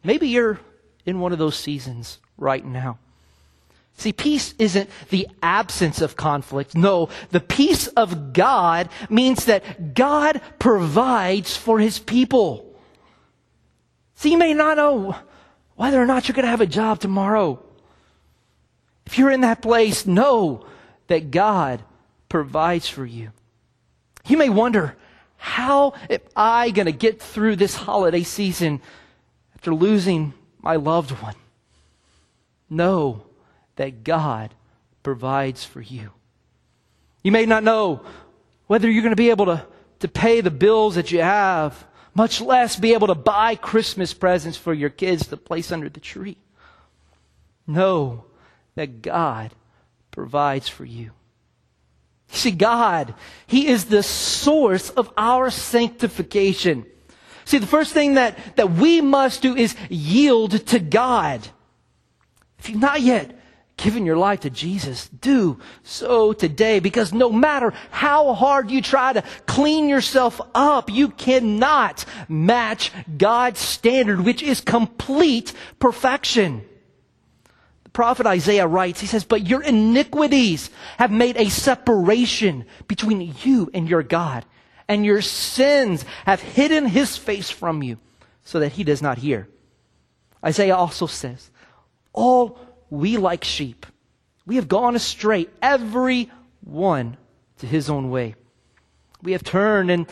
Maybe 0.03 0.27
you're 0.27 0.59
in 1.05 1.21
one 1.21 1.31
of 1.31 1.39
those 1.39 1.55
seasons 1.55 2.19
right 2.37 2.65
now. 2.65 2.99
See, 3.99 4.13
peace 4.13 4.53
isn't 4.57 4.89
the 5.09 5.27
absence 5.43 5.99
of 5.99 6.15
conflict. 6.15 6.73
No, 6.73 7.09
the 7.31 7.41
peace 7.41 7.87
of 7.87 8.31
God 8.31 8.87
means 9.09 9.43
that 9.43 9.93
God 9.93 10.39
provides 10.57 11.57
for 11.57 11.79
his 11.79 11.99
people. 11.99 12.79
See, 14.15 14.31
you 14.31 14.37
may 14.37 14.53
not 14.53 14.77
know 14.77 15.17
whether 15.75 16.01
or 16.01 16.05
not 16.05 16.29
you're 16.29 16.33
going 16.33 16.45
to 16.45 16.49
have 16.49 16.61
a 16.61 16.65
job 16.65 17.01
tomorrow. 17.01 17.61
If 19.05 19.17
you're 19.17 19.31
in 19.31 19.41
that 19.41 19.61
place, 19.61 20.05
know 20.05 20.65
that 21.07 21.29
God 21.29 21.83
provides 22.29 22.87
for 22.87 23.05
you. 23.05 23.33
You 24.27 24.37
may 24.37 24.49
wonder, 24.49 24.95
how 25.35 25.91
am 26.09 26.19
I 26.37 26.69
going 26.69 26.85
to 26.85 26.93
get 26.93 27.21
through 27.21 27.57
this 27.57 27.75
holiday 27.75 28.23
season 28.23 28.79
after 29.55 29.75
losing 29.75 30.33
my 30.61 30.77
loved 30.77 31.11
one? 31.11 31.35
Know 32.69 33.25
that 33.79 34.03
God 34.03 34.53
provides 35.03 35.63
for 35.63 35.79
you. 35.79 36.09
You 37.23 37.31
may 37.31 37.45
not 37.45 37.63
know 37.63 38.01
whether 38.67 38.91
you're 38.91 39.03
going 39.03 39.13
to 39.13 39.15
be 39.15 39.29
able 39.29 39.45
to, 39.45 39.65
to 39.99 40.09
pay 40.09 40.41
the 40.41 40.51
bills 40.51 40.95
that 40.95 41.13
you 41.13 41.21
have, 41.21 41.87
much 42.13 42.41
less 42.41 42.75
be 42.75 42.93
able 42.93 43.07
to 43.07 43.15
buy 43.15 43.55
Christmas 43.55 44.13
presents 44.13 44.57
for 44.57 44.73
your 44.73 44.89
kids 44.89 45.27
to 45.27 45.37
place 45.37 45.71
under 45.71 45.87
the 45.87 46.01
tree. 46.01 46.35
Know 47.65 48.25
that 48.75 49.01
God 49.01 49.51
provides 50.11 50.67
for 50.67 50.83
you. 50.83 51.11
See, 52.27 52.51
God, 52.51 53.15
He 53.47 53.67
is 53.67 53.85
the 53.85 54.03
source 54.03 54.89
of 54.89 55.09
our 55.15 55.49
sanctification. 55.49 56.85
See, 57.45 57.59
the 57.59 57.65
first 57.65 57.93
thing 57.93 58.15
that, 58.15 58.57
that 58.57 58.71
we 58.71 58.99
must 58.99 59.41
do 59.41 59.55
is 59.55 59.73
yield 59.87 60.67
to 60.67 60.79
God. 60.79 61.47
If 62.57 62.67
you've 62.69 62.81
not 62.81 62.99
yet 62.99 63.38
given 63.81 64.05
your 64.05 64.17
life 64.17 64.41
to 64.41 64.49
Jesus, 64.49 65.07
do 65.07 65.59
so 65.83 66.33
today 66.33 66.79
because 66.79 67.13
no 67.13 67.31
matter 67.31 67.73
how 67.91 68.33
hard 68.33 68.69
you 68.69 68.81
try 68.81 69.13
to 69.13 69.23
clean 69.45 69.89
yourself 69.89 70.39
up, 70.53 70.91
you 70.91 71.09
cannot 71.09 72.05
match 72.27 72.91
God's 73.17 73.59
standard, 73.59 74.21
which 74.21 74.43
is 74.43 74.61
complete 74.61 75.53
perfection. 75.79 76.63
The 77.85 77.89
prophet 77.91 78.27
Isaiah 78.27 78.67
writes, 78.67 79.01
he 79.01 79.07
says, 79.07 79.23
But 79.23 79.47
your 79.47 79.63
iniquities 79.63 80.69
have 80.97 81.11
made 81.11 81.37
a 81.37 81.49
separation 81.49 82.65
between 82.87 83.33
you 83.43 83.71
and 83.73 83.89
your 83.89 84.03
God, 84.03 84.45
and 84.87 85.05
your 85.05 85.21
sins 85.21 86.05
have 86.25 86.41
hidden 86.41 86.85
his 86.85 87.17
face 87.17 87.49
from 87.49 87.81
you 87.81 87.97
so 88.43 88.59
that 88.59 88.73
he 88.73 88.83
does 88.83 89.01
not 89.01 89.19
hear. 89.19 89.47
Isaiah 90.43 90.75
also 90.75 91.05
says, 91.05 91.49
All 92.13 92.59
we 92.89 93.17
like 93.17 93.43
sheep, 93.43 93.85
we 94.45 94.55
have 94.55 94.67
gone 94.67 94.95
astray, 94.95 95.47
every 95.61 96.31
one 96.61 97.17
to 97.59 97.67
his 97.67 97.89
own 97.89 98.09
way. 98.09 98.35
We 99.21 99.33
have 99.33 99.43
turned 99.43 99.91
and 99.91 100.07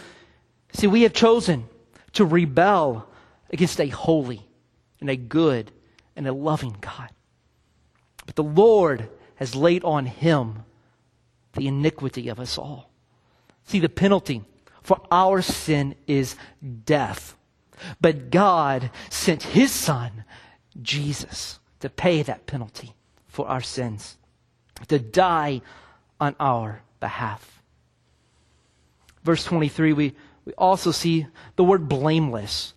see, 0.74 0.88
we 0.88 1.04
have 1.04 1.14
chosen 1.14 1.66
to 2.14 2.26
rebel 2.26 3.08
against 3.52 3.80
a 3.80 3.88
holy 3.88 4.46
and 5.00 5.10
a 5.10 5.16
good 5.16 5.72
and 6.16 6.28
a 6.28 6.34
loving 6.34 6.76
God. 6.82 7.10
But 8.26 8.36
the 8.36 8.44
Lord 8.44 9.10
has 9.36 9.56
laid 9.56 9.84
on 9.84 10.06
him 10.06 10.64
the 11.54 11.68
iniquity 11.68 12.28
of 12.28 12.40
us 12.40 12.58
all. 12.58 12.92
See, 13.66 13.80
the 13.80 13.90
penalty 13.90 14.44
for 14.82 15.02
our 15.12 15.42
sin 15.42 15.96
is 16.08 16.36
death. 16.86 17.36
But 18.02 18.32
God 18.32 18.90
sent 19.10 19.44
his 19.44 19.72
son, 19.72 20.24
Jesus, 20.82 21.60
to 21.80 21.90
pay 21.90 22.24
that 22.24 22.46
penalty 22.46 22.94
for 23.28 23.48
our 23.48 23.62
sins, 23.62 24.18
to 24.88 25.00
die 25.00 25.62
on 26.20 26.36
our 26.40 26.82
behalf. 27.00 27.62
Verse 29.24 29.44
23, 29.44 29.94
we, 29.94 30.16
we 30.46 30.54
also 30.54 30.92
see 30.92 31.28
the 31.56 31.64
word 31.64 31.90
blameless. 31.90 32.74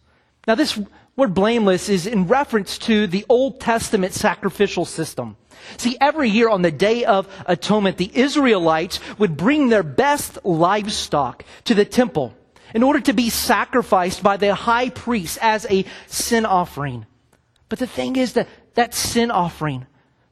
Now, 0.47 0.54
this 0.54 0.78
word 1.16 1.35
blameless 1.35 1.88
is 1.88 2.07
in 2.07 2.26
reference 2.26 2.78
to 2.78 3.07
the 3.07 3.25
Old 3.28 3.61
Testament 3.61 4.12
sacrificial 4.12 4.85
system. 4.85 5.37
See, 5.76 5.97
every 6.00 6.28
year 6.28 6.49
on 6.49 6.62
the 6.62 6.71
Day 6.71 7.04
of 7.04 7.28
Atonement, 7.47 7.99
the 7.99 8.11
Israelites 8.12 9.00
would 9.19 9.37
bring 9.37 9.69
their 9.69 9.83
best 9.83 10.38
livestock 10.45 11.45
to 11.64 11.75
the 11.75 11.85
temple 11.85 12.35
in 12.75 12.83
order 12.83 13.00
to 13.00 13.12
be 13.12 13.30
sacrificed 13.30 14.23
by 14.23 14.37
the 14.37 14.54
high 14.54 14.90
priest 14.90 15.38
as 15.42 15.66
a 15.71 15.85
sin 16.07 16.47
offering. 16.47 17.07
But 17.69 17.78
the 17.78 17.87
thing 17.87 18.16
is 18.16 18.33
that 18.35 18.49
that 18.80 18.94
sin 18.94 19.30
offering 19.30 19.87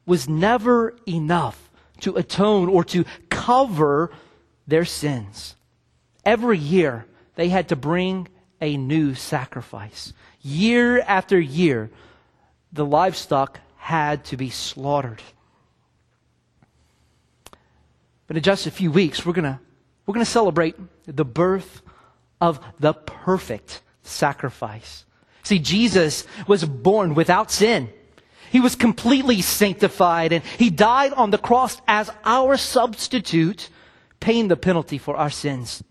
was 0.07 0.27
never 0.27 0.97
enough 1.07 1.71
to 2.01 2.17
atone 2.17 2.71
or 2.71 2.83
to 2.83 3.05
cover 3.29 4.11
their 4.67 4.87
sins. 4.87 5.55
Every 6.25 6.57
year, 6.57 7.05
they 7.35 7.51
had 7.51 7.69
to 7.69 7.77
bring 7.77 8.27
a 8.59 8.79
new 8.79 9.15
sacrifice. 9.15 10.15
Year 10.41 10.99
after 11.01 11.39
year, 11.39 11.91
the 12.73 12.87
livestock 12.87 13.61
had 13.77 14.25
to 14.25 14.39
be 14.39 14.49
slaughtered. 14.49 15.21
But 18.29 18.39
in 18.39 18.43
just 18.43 18.67
a 18.67 18.71
few 18.71 18.91
weeks, 18.91 19.27
we're 19.27 19.35
going 19.35 19.59
we're 20.07 20.15
going 20.15 20.25
to 20.25 20.33
celebrate 20.33 20.75
the 21.05 21.27
birth 21.27 21.83
of 22.41 22.61
the 22.81 22.95
perfect 22.95 23.83
sacrifice. 24.03 25.05
See, 25.43 25.59
Jesus 25.59 26.27
was 26.47 26.65
born 26.65 27.15
without 27.15 27.51
sin. 27.51 27.91
He 28.51 28.61
was 28.61 28.75
completely 28.75 29.43
sanctified 29.43 30.33
and 30.33 30.45
he 30.45 30.71
died 30.71 31.13
on 31.13 31.31
the 31.31 31.39
cross 31.39 31.81
as 31.87 32.11
our 32.25 32.57
substitute, 32.57 33.69
paying 34.21 34.49
the 34.49 34.57
penalty 34.57 34.99
for 34.99 35.17
our 35.17 35.31
sins. 35.31 35.83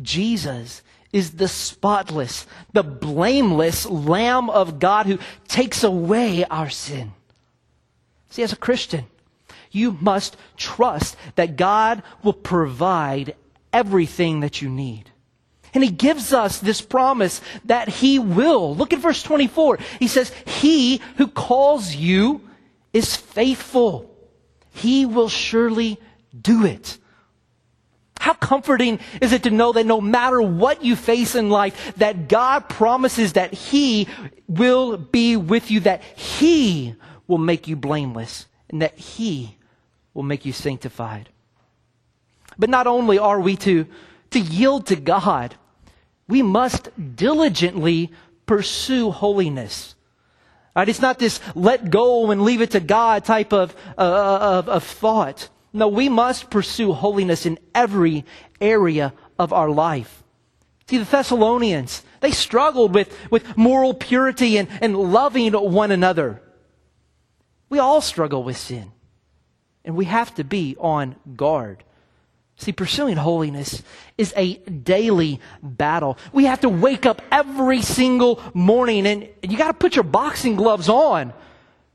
Jesus 0.00 0.82
is 1.12 1.32
the 1.32 1.48
spotless, 1.48 2.46
the 2.72 2.82
blameless 2.82 3.86
Lamb 3.86 4.50
of 4.50 4.78
God 4.78 5.06
who 5.06 5.18
takes 5.48 5.82
away 5.82 6.44
our 6.44 6.70
sin. 6.70 7.12
See, 8.30 8.42
as 8.42 8.52
a 8.52 8.56
Christian, 8.56 9.06
you 9.70 9.96
must 10.00 10.36
trust 10.56 11.16
that 11.34 11.56
God 11.56 12.02
will 12.22 12.34
provide 12.34 13.34
everything 13.72 14.40
that 14.40 14.62
you 14.62 14.68
need. 14.68 15.07
And 15.74 15.84
he 15.84 15.90
gives 15.90 16.32
us 16.32 16.58
this 16.58 16.80
promise 16.80 17.40
that 17.64 17.88
he 17.88 18.18
will. 18.18 18.74
Look 18.74 18.92
at 18.92 19.00
verse 19.00 19.22
24. 19.22 19.78
He 19.98 20.08
says, 20.08 20.32
He 20.46 21.00
who 21.16 21.26
calls 21.26 21.94
you 21.94 22.40
is 22.92 23.16
faithful. 23.16 24.14
He 24.70 25.06
will 25.06 25.28
surely 25.28 25.98
do 26.40 26.64
it. 26.64 26.98
How 28.20 28.34
comforting 28.34 28.98
is 29.20 29.32
it 29.32 29.44
to 29.44 29.50
know 29.50 29.72
that 29.72 29.86
no 29.86 30.00
matter 30.00 30.42
what 30.42 30.84
you 30.84 30.96
face 30.96 31.34
in 31.34 31.50
life, 31.50 31.94
that 31.96 32.28
God 32.28 32.68
promises 32.68 33.34
that 33.34 33.54
He 33.54 34.08
will 34.48 34.96
be 34.96 35.36
with 35.36 35.70
you, 35.70 35.80
that 35.80 36.02
He 36.02 36.94
will 37.26 37.38
make 37.38 37.68
you 37.68 37.76
blameless, 37.76 38.46
and 38.68 38.82
that 38.82 38.98
He 38.98 39.56
will 40.14 40.24
make 40.24 40.44
you 40.44 40.52
sanctified. 40.52 41.28
But 42.58 42.70
not 42.70 42.86
only 42.86 43.18
are 43.18 43.40
we 43.40 43.56
to, 43.58 43.86
to 44.30 44.40
yield 44.40 44.86
to 44.86 44.96
God, 44.96 45.54
we 46.28 46.42
must 46.42 46.90
diligently 47.16 48.12
pursue 48.46 49.10
holiness. 49.10 49.94
Right? 50.76 50.88
It's 50.88 51.00
not 51.00 51.18
this 51.18 51.40
let 51.54 51.90
go 51.90 52.30
and 52.30 52.42
leave 52.42 52.60
it 52.60 52.72
to 52.72 52.80
God 52.80 53.24
type 53.24 53.52
of, 53.52 53.74
uh, 53.96 54.38
of, 54.40 54.68
of 54.68 54.84
thought. 54.84 55.48
No, 55.72 55.88
we 55.88 56.08
must 56.08 56.50
pursue 56.50 56.92
holiness 56.92 57.46
in 57.46 57.58
every 57.74 58.24
area 58.60 59.12
of 59.38 59.52
our 59.52 59.70
life. 59.70 60.22
See, 60.88 60.98
the 60.98 61.04
Thessalonians, 61.04 62.02
they 62.20 62.30
struggled 62.30 62.94
with, 62.94 63.14
with 63.30 63.56
moral 63.56 63.92
purity 63.92 64.56
and, 64.56 64.68
and 64.80 64.96
loving 64.96 65.52
one 65.52 65.90
another. 65.90 66.40
We 67.68 67.78
all 67.78 68.00
struggle 68.00 68.42
with 68.42 68.56
sin, 68.56 68.92
and 69.84 69.94
we 69.94 70.06
have 70.06 70.34
to 70.36 70.44
be 70.44 70.76
on 70.78 71.16
guard. 71.36 71.84
See, 72.60 72.72
pursuing 72.72 73.16
holiness 73.16 73.84
is 74.18 74.34
a 74.36 74.56
daily 74.56 75.40
battle. 75.62 76.18
We 76.32 76.46
have 76.46 76.60
to 76.62 76.68
wake 76.68 77.06
up 77.06 77.22
every 77.30 77.82
single 77.82 78.42
morning 78.52 79.06
and 79.06 79.28
you 79.42 79.56
got 79.56 79.68
to 79.68 79.74
put 79.74 79.94
your 79.94 80.02
boxing 80.02 80.56
gloves 80.56 80.88
on. 80.88 81.32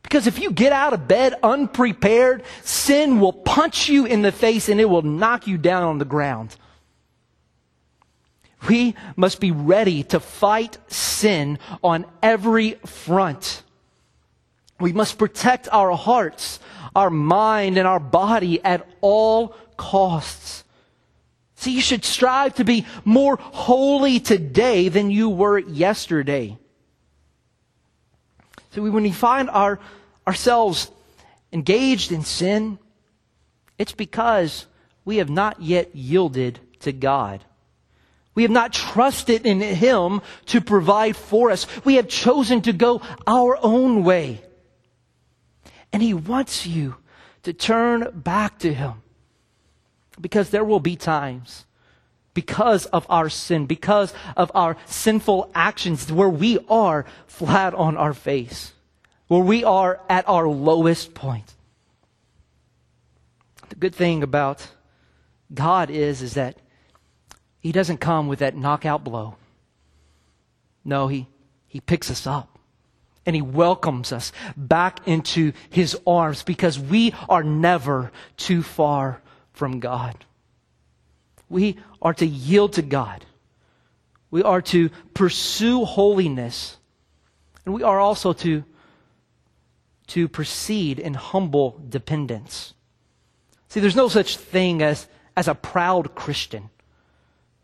Because 0.04 0.26
if 0.26 0.40
you 0.40 0.52
get 0.52 0.72
out 0.72 0.94
of 0.94 1.06
bed 1.06 1.36
unprepared, 1.44 2.44
sin 2.62 3.20
will 3.20 3.34
punch 3.34 3.90
you 3.90 4.06
in 4.06 4.22
the 4.22 4.32
face 4.32 4.70
and 4.70 4.80
it 4.80 4.86
will 4.86 5.02
knock 5.02 5.48
you 5.48 5.58
down 5.58 5.84
on 5.84 5.98
the 5.98 6.06
ground. 6.06 6.56
We 8.70 8.96
must 9.18 9.42
be 9.42 9.52
ready 9.52 10.04
to 10.04 10.22
fight 10.22 10.78
sin 10.88 11.60
on 11.84 12.06
every 12.22 12.76
front. 12.86 13.64
We 14.80 14.94
must 14.94 15.18
protect 15.18 15.68
our 15.74 15.92
hearts, 15.92 16.62
our 16.96 17.10
mind, 17.10 17.78
and 17.78 17.88
our 17.88 18.00
body 18.00 18.64
at 18.64 18.88
all 19.02 19.56
costs. 19.78 20.64
See, 21.56 21.72
you 21.72 21.82
should 21.82 22.04
strive 22.04 22.56
to 22.56 22.66
be 22.66 22.86
more 23.06 23.38
holy 23.38 24.20
today 24.20 24.90
than 24.90 25.12
you 25.12 25.30
were 25.30 25.58
yesterday. 25.58 26.58
So 28.72 28.82
when 28.82 29.04
we 29.04 29.12
find 29.12 29.50
our, 29.50 29.80
ourselves 30.28 30.92
engaged 31.52 32.12
in 32.12 32.24
sin, 32.24 32.80
it's 33.78 33.94
because 33.94 34.66
we 35.06 35.18
have 35.18 35.30
not 35.30 35.62
yet 35.62 35.96
yielded 35.96 36.60
to 36.80 36.92
God. 36.92 37.44
We 38.36 38.44
have 38.44 38.52
not 38.52 38.74
trusted 38.74 39.46
in 39.46 39.62
Him 39.62 40.22
to 40.48 40.60
provide 40.60 41.16
for 41.16 41.52
us. 41.52 41.68
We 41.86 41.96
have 41.96 42.08
chosen 42.08 42.62
to 42.64 42.74
go 42.74 43.02
our 43.28 43.58
own 43.62 44.04
way. 44.04 44.42
And 45.92 46.02
He 46.02 46.16
wants 46.16 46.66
you 46.66 46.96
to 47.44 47.54
turn 47.54 48.10
back 48.14 48.60
to 48.60 48.74
Him. 48.74 49.03
Because 50.20 50.50
there 50.50 50.64
will 50.64 50.80
be 50.80 50.96
times, 50.96 51.66
because 52.34 52.86
of 52.88 53.06
our 53.10 53.30
sin, 53.30 53.66
because 53.66 54.14
of 54.38 54.52
our 54.54 54.78
sinful 54.86 55.52
actions, 55.54 56.12
where 56.12 56.30
we 56.30 56.60
are 56.70 57.06
flat 57.28 57.74
on 57.74 57.98
our 57.98 58.14
face, 58.14 58.74
where 59.28 59.42
we 59.42 59.64
are 59.64 60.00
at 60.10 60.28
our 60.28 60.48
lowest 60.48 61.14
point. 61.14 61.54
The 63.70 63.76
good 63.76 63.96
thing 63.96 64.24
about 64.24 64.68
God 65.54 65.90
is, 65.90 66.22
is 66.22 66.36
that 66.36 66.58
He 67.60 67.72
doesn't 67.72 67.98
come 67.98 68.28
with 68.28 68.40
that 68.40 68.56
knockout 68.56 69.04
blow. 69.04 69.36
No, 70.86 71.08
He, 71.08 71.28
he 71.68 71.80
picks 71.80 72.12
us 72.12 72.28
up 72.28 72.54
and 73.26 73.36
he 73.36 73.42
welcomes 73.42 74.12
us 74.12 74.32
back 74.56 75.08
into 75.08 75.54
his 75.70 75.98
arms 76.06 76.44
because 76.44 76.78
we 76.78 77.14
are 77.30 77.44
never 77.44 78.12
too 78.38 78.62
far 78.62 79.23
from 79.54 79.80
God. 79.80 80.26
We 81.50 81.78
are 82.02 82.14
to 82.16 82.26
yield 82.26 82.74
to 82.74 82.82
God. 82.82 83.26
We 84.32 84.44
are 84.44 84.62
to 84.64 84.90
pursue 85.14 85.86
holiness. 85.86 86.78
And 87.66 87.74
we 87.74 87.84
are 87.84 88.00
also 88.00 88.34
to, 88.34 88.64
to 90.08 90.28
proceed 90.28 91.00
in 91.00 91.14
humble 91.14 91.80
dependence. 91.88 92.74
See, 93.70 93.80
there's 93.80 93.96
no 93.96 94.10
such 94.10 94.38
thing 94.38 94.82
as, 94.82 95.08
as 95.38 95.48
a 95.48 95.56
proud 95.56 96.16
Christian. 96.16 96.70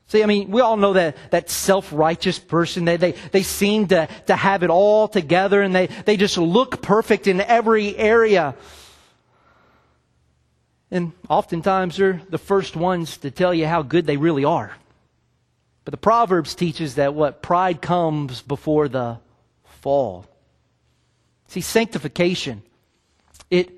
See, 0.07 0.23
I 0.23 0.25
mean, 0.25 0.49
we 0.49 0.61
all 0.61 0.75
know 0.75 0.93
that, 0.93 1.17
that 1.29 1.51
self-righteous 1.51 2.39
person, 2.39 2.85
they, 2.85 2.97
they, 2.97 3.11
they 3.31 3.43
seem 3.43 3.87
to, 3.89 4.07
to 4.25 4.35
have 4.35 4.63
it 4.63 4.71
all 4.71 5.07
together 5.07 5.61
and 5.61 5.75
they, 5.75 5.85
they 5.85 6.17
just 6.17 6.37
look 6.37 6.81
perfect 6.81 7.27
in 7.27 7.41
every 7.41 7.95
area. 7.95 8.55
And 10.91 11.13
oftentimes 11.29 11.97
they're 11.97 12.21
the 12.29 12.37
first 12.37 12.75
ones 12.75 13.17
to 13.17 13.31
tell 13.31 13.53
you 13.53 13.67
how 13.67 13.81
good 13.83 14.05
they 14.05 14.17
really 14.17 14.43
are. 14.43 14.75
But 15.85 15.91
the 15.91 15.97
Proverbs 15.97 16.55
teaches 16.55 16.95
that 16.95 17.13
what 17.13 17.41
pride 17.41 17.81
comes 17.81 18.41
before 18.41 18.87
the 18.87 19.19
fall. 19.81 20.25
See, 21.47 21.61
sanctification, 21.61 22.63
it, 23.49 23.71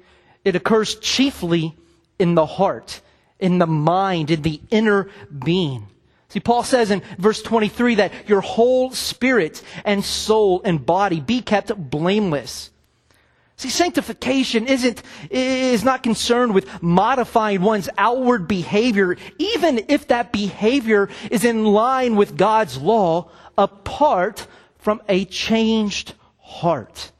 it 0.43 0.55
occurs 0.55 0.95
chiefly 0.95 1.75
in 2.19 2.35
the 2.35 2.45
heart, 2.45 3.01
in 3.39 3.59
the 3.59 3.67
mind, 3.67 4.31
in 4.31 4.41
the 4.41 4.61
inner 4.69 5.09
being. 5.43 5.87
See, 6.29 6.39
Paul 6.39 6.63
says 6.63 6.91
in 6.91 7.01
verse 7.17 7.41
23 7.41 7.95
that 7.95 8.13
your 8.27 8.41
whole 8.41 8.91
spirit 8.91 9.61
and 9.83 10.03
soul 10.03 10.61
and 10.63 10.85
body 10.85 11.19
be 11.19 11.41
kept 11.41 11.75
blameless 11.75 12.70
See, 13.61 13.69
sanctification 13.69 14.65
isn't, 14.65 15.03
is 15.29 15.83
not 15.83 16.01
concerned 16.01 16.55
with 16.55 16.81
modifying 16.81 17.61
one's 17.61 17.89
outward 17.95 18.47
behavior, 18.47 19.17
even 19.37 19.85
if 19.87 20.07
that 20.07 20.31
behavior 20.31 21.09
is 21.29 21.45
in 21.45 21.65
line 21.65 22.15
with 22.15 22.35
God's 22.35 22.79
law, 22.79 23.29
apart 23.59 24.47
from 24.79 24.99
a 25.07 25.25
changed 25.25 26.15
heart. 26.39 27.11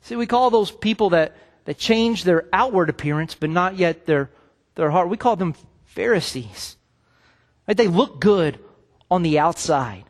See, 0.00 0.16
we 0.16 0.26
call 0.26 0.50
those 0.50 0.72
people 0.72 1.10
that, 1.10 1.36
that 1.66 1.78
change 1.78 2.24
their 2.24 2.48
outward 2.52 2.90
appearance, 2.90 3.36
but 3.36 3.48
not 3.48 3.76
yet 3.76 4.06
their, 4.06 4.30
their 4.74 4.90
heart. 4.90 5.08
We 5.08 5.16
call 5.16 5.36
them 5.36 5.54
Pharisees. 5.84 6.76
Right? 7.68 7.76
They 7.76 7.86
look 7.86 8.18
good 8.18 8.58
on 9.08 9.22
the 9.22 9.38
outside, 9.38 10.02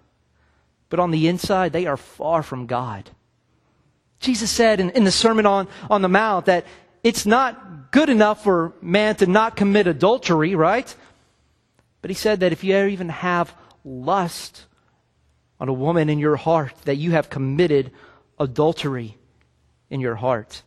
but 0.89 1.01
on 1.01 1.11
the 1.11 1.29
inside, 1.29 1.75
they 1.75 1.85
are 1.85 1.99
far 1.99 2.43
from 2.43 2.65
God. 2.65 3.11
Jesus 4.25 4.51
said 4.51 4.81
in, 4.81 4.91
in 4.91 5.05
the 5.05 5.13
Sermon 5.13 5.47
on, 5.47 5.69
on 5.89 6.03
the 6.03 6.09
Mount 6.09 6.47
that 6.47 6.65
it's 7.03 7.27
not 7.27 7.93
good 7.93 8.09
enough 8.09 8.43
for 8.43 8.73
man 8.81 9.15
to 9.17 9.27
not 9.27 9.57
commit 9.57 9.87
adultery, 9.87 10.55
right? 10.55 10.93
But 12.01 12.11
he 12.11 12.15
said 12.15 12.41
that 12.41 12.53
if 12.53 12.65
you 12.65 12.77
even 12.87 13.09
have 13.11 13.55
lust 13.85 14.65
on 15.61 15.69
a 15.69 15.73
woman 15.73 16.09
in 16.09 16.19
your 16.19 16.37
heart, 16.37 16.75
that 16.85 16.97
you 16.97 17.13
have 17.13 17.31
committed 17.31 17.93
adultery 18.39 19.17
in 19.91 20.01
your 20.01 20.15
heart. 20.15 20.63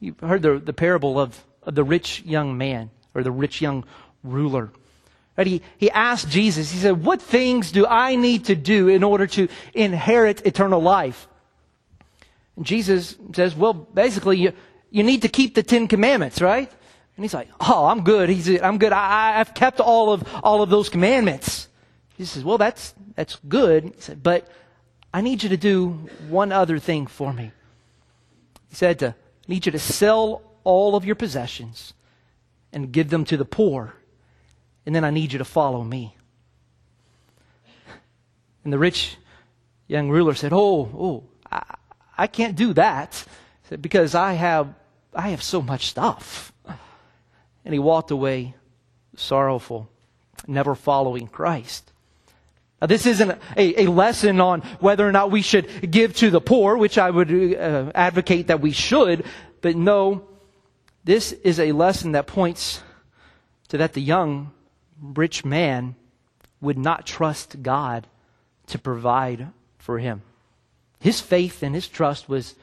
You've 0.00 0.20
heard 0.20 0.42
the, 0.42 0.58
the 0.58 0.72
parable 0.72 1.18
of, 1.18 1.42
of 1.62 1.74
the 1.74 1.84
rich 1.84 2.22
young 2.26 2.58
man 2.58 2.90
or 3.14 3.22
the 3.22 3.30
rich 3.30 3.60
young 3.60 3.84
ruler. 4.22 4.70
Right? 5.36 5.46
He, 5.46 5.62
he 5.78 5.90
asked 5.90 6.28
Jesus, 6.28 6.70
he 6.70 6.78
said, 6.78 7.04
What 7.04 7.22
things 7.22 7.72
do 7.72 7.86
I 7.86 8.16
need 8.16 8.46
to 8.46 8.54
do 8.54 8.88
in 8.88 9.02
order 9.02 9.26
to 9.28 9.48
inherit 9.72 10.44
eternal 10.44 10.80
life? 10.82 11.26
And 12.56 12.66
Jesus 12.66 13.16
says, 13.34 13.54
well, 13.54 13.72
basically, 13.72 14.38
you, 14.38 14.52
you 14.90 15.02
need 15.02 15.22
to 15.22 15.28
keep 15.28 15.54
the 15.54 15.62
Ten 15.62 15.88
Commandments, 15.88 16.40
right? 16.40 16.70
And 17.16 17.24
he's 17.24 17.34
like, 17.34 17.48
oh, 17.60 17.86
I'm 17.86 18.04
good. 18.04 18.28
He's, 18.28 18.60
I'm 18.60 18.78
good. 18.78 18.92
I, 18.92 19.40
I've 19.40 19.54
kept 19.54 19.80
all 19.80 20.12
of, 20.12 20.22
all 20.42 20.62
of 20.62 20.70
those 20.70 20.88
commandments. 20.88 21.68
He 22.16 22.24
says, 22.24 22.44
well, 22.44 22.58
that's, 22.58 22.94
that's 23.14 23.38
good. 23.48 23.84
He 23.84 23.92
said, 23.98 24.22
but 24.22 24.48
I 25.12 25.20
need 25.20 25.42
you 25.42 25.48
to 25.50 25.56
do 25.56 26.08
one 26.28 26.52
other 26.52 26.78
thing 26.78 27.06
for 27.06 27.32
me. 27.32 27.52
He 28.68 28.76
said, 28.76 29.02
I 29.02 29.14
need 29.48 29.66
you 29.66 29.72
to 29.72 29.78
sell 29.78 30.42
all 30.64 30.96
of 30.96 31.04
your 31.04 31.16
possessions 31.16 31.92
and 32.72 32.92
give 32.92 33.10
them 33.10 33.24
to 33.26 33.36
the 33.36 33.44
poor 33.44 33.94
and 34.84 34.94
then 34.94 35.04
I 35.04 35.10
need 35.10 35.32
you 35.32 35.38
to 35.38 35.44
follow 35.44 35.82
me. 35.82 36.16
And 38.64 38.72
the 38.72 38.78
rich 38.78 39.16
young 39.86 40.08
ruler 40.10 40.34
said, 40.34 40.52
Oh, 40.52 40.88
oh, 40.96 41.24
I, 41.50 41.62
I 42.22 42.28
can't 42.28 42.54
do 42.54 42.72
that 42.72 43.24
because 43.80 44.14
I 44.14 44.34
have, 44.34 44.72
I 45.12 45.30
have 45.30 45.42
so 45.42 45.60
much 45.60 45.86
stuff. 45.88 46.52
And 47.64 47.74
he 47.74 47.80
walked 47.80 48.12
away 48.12 48.54
sorrowful, 49.16 49.90
never 50.46 50.76
following 50.76 51.26
Christ. 51.26 51.90
Now, 52.80 52.86
this 52.86 53.06
isn't 53.06 53.32
a, 53.56 53.82
a, 53.82 53.86
lesson 53.90 54.40
on 54.40 54.60
whether 54.78 55.04
or 55.06 55.10
not 55.10 55.32
we 55.32 55.42
should 55.42 55.90
give 55.90 56.14
to 56.18 56.30
the 56.30 56.40
poor, 56.40 56.76
which 56.76 56.96
I 56.96 57.10
would 57.10 57.56
uh, 57.56 57.90
advocate 57.92 58.46
that 58.46 58.60
we 58.60 58.70
should, 58.70 59.24
but 59.60 59.74
no, 59.74 60.22
this 61.02 61.32
is 61.32 61.58
a 61.58 61.72
lesson 61.72 62.12
that 62.12 62.28
points 62.28 62.84
to 63.66 63.78
that 63.78 63.94
the 63.94 64.00
young 64.00 64.52
rich 65.00 65.44
man 65.44 65.96
would 66.60 66.78
not 66.78 67.04
trust 67.04 67.64
God 67.64 68.06
to 68.68 68.78
provide 68.78 69.48
for 69.78 69.98
him. 69.98 70.22
His 71.02 71.20
faith 71.20 71.64
and 71.64 71.74
his 71.74 71.88
trust 71.88 72.28
was, 72.28 72.54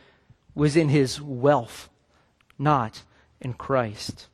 was 0.56 0.78
in 0.78 0.88
his 0.88 1.22
wealth, 1.22 1.90
not 2.58 3.04
in 3.42 3.54
Christ. 3.54 4.28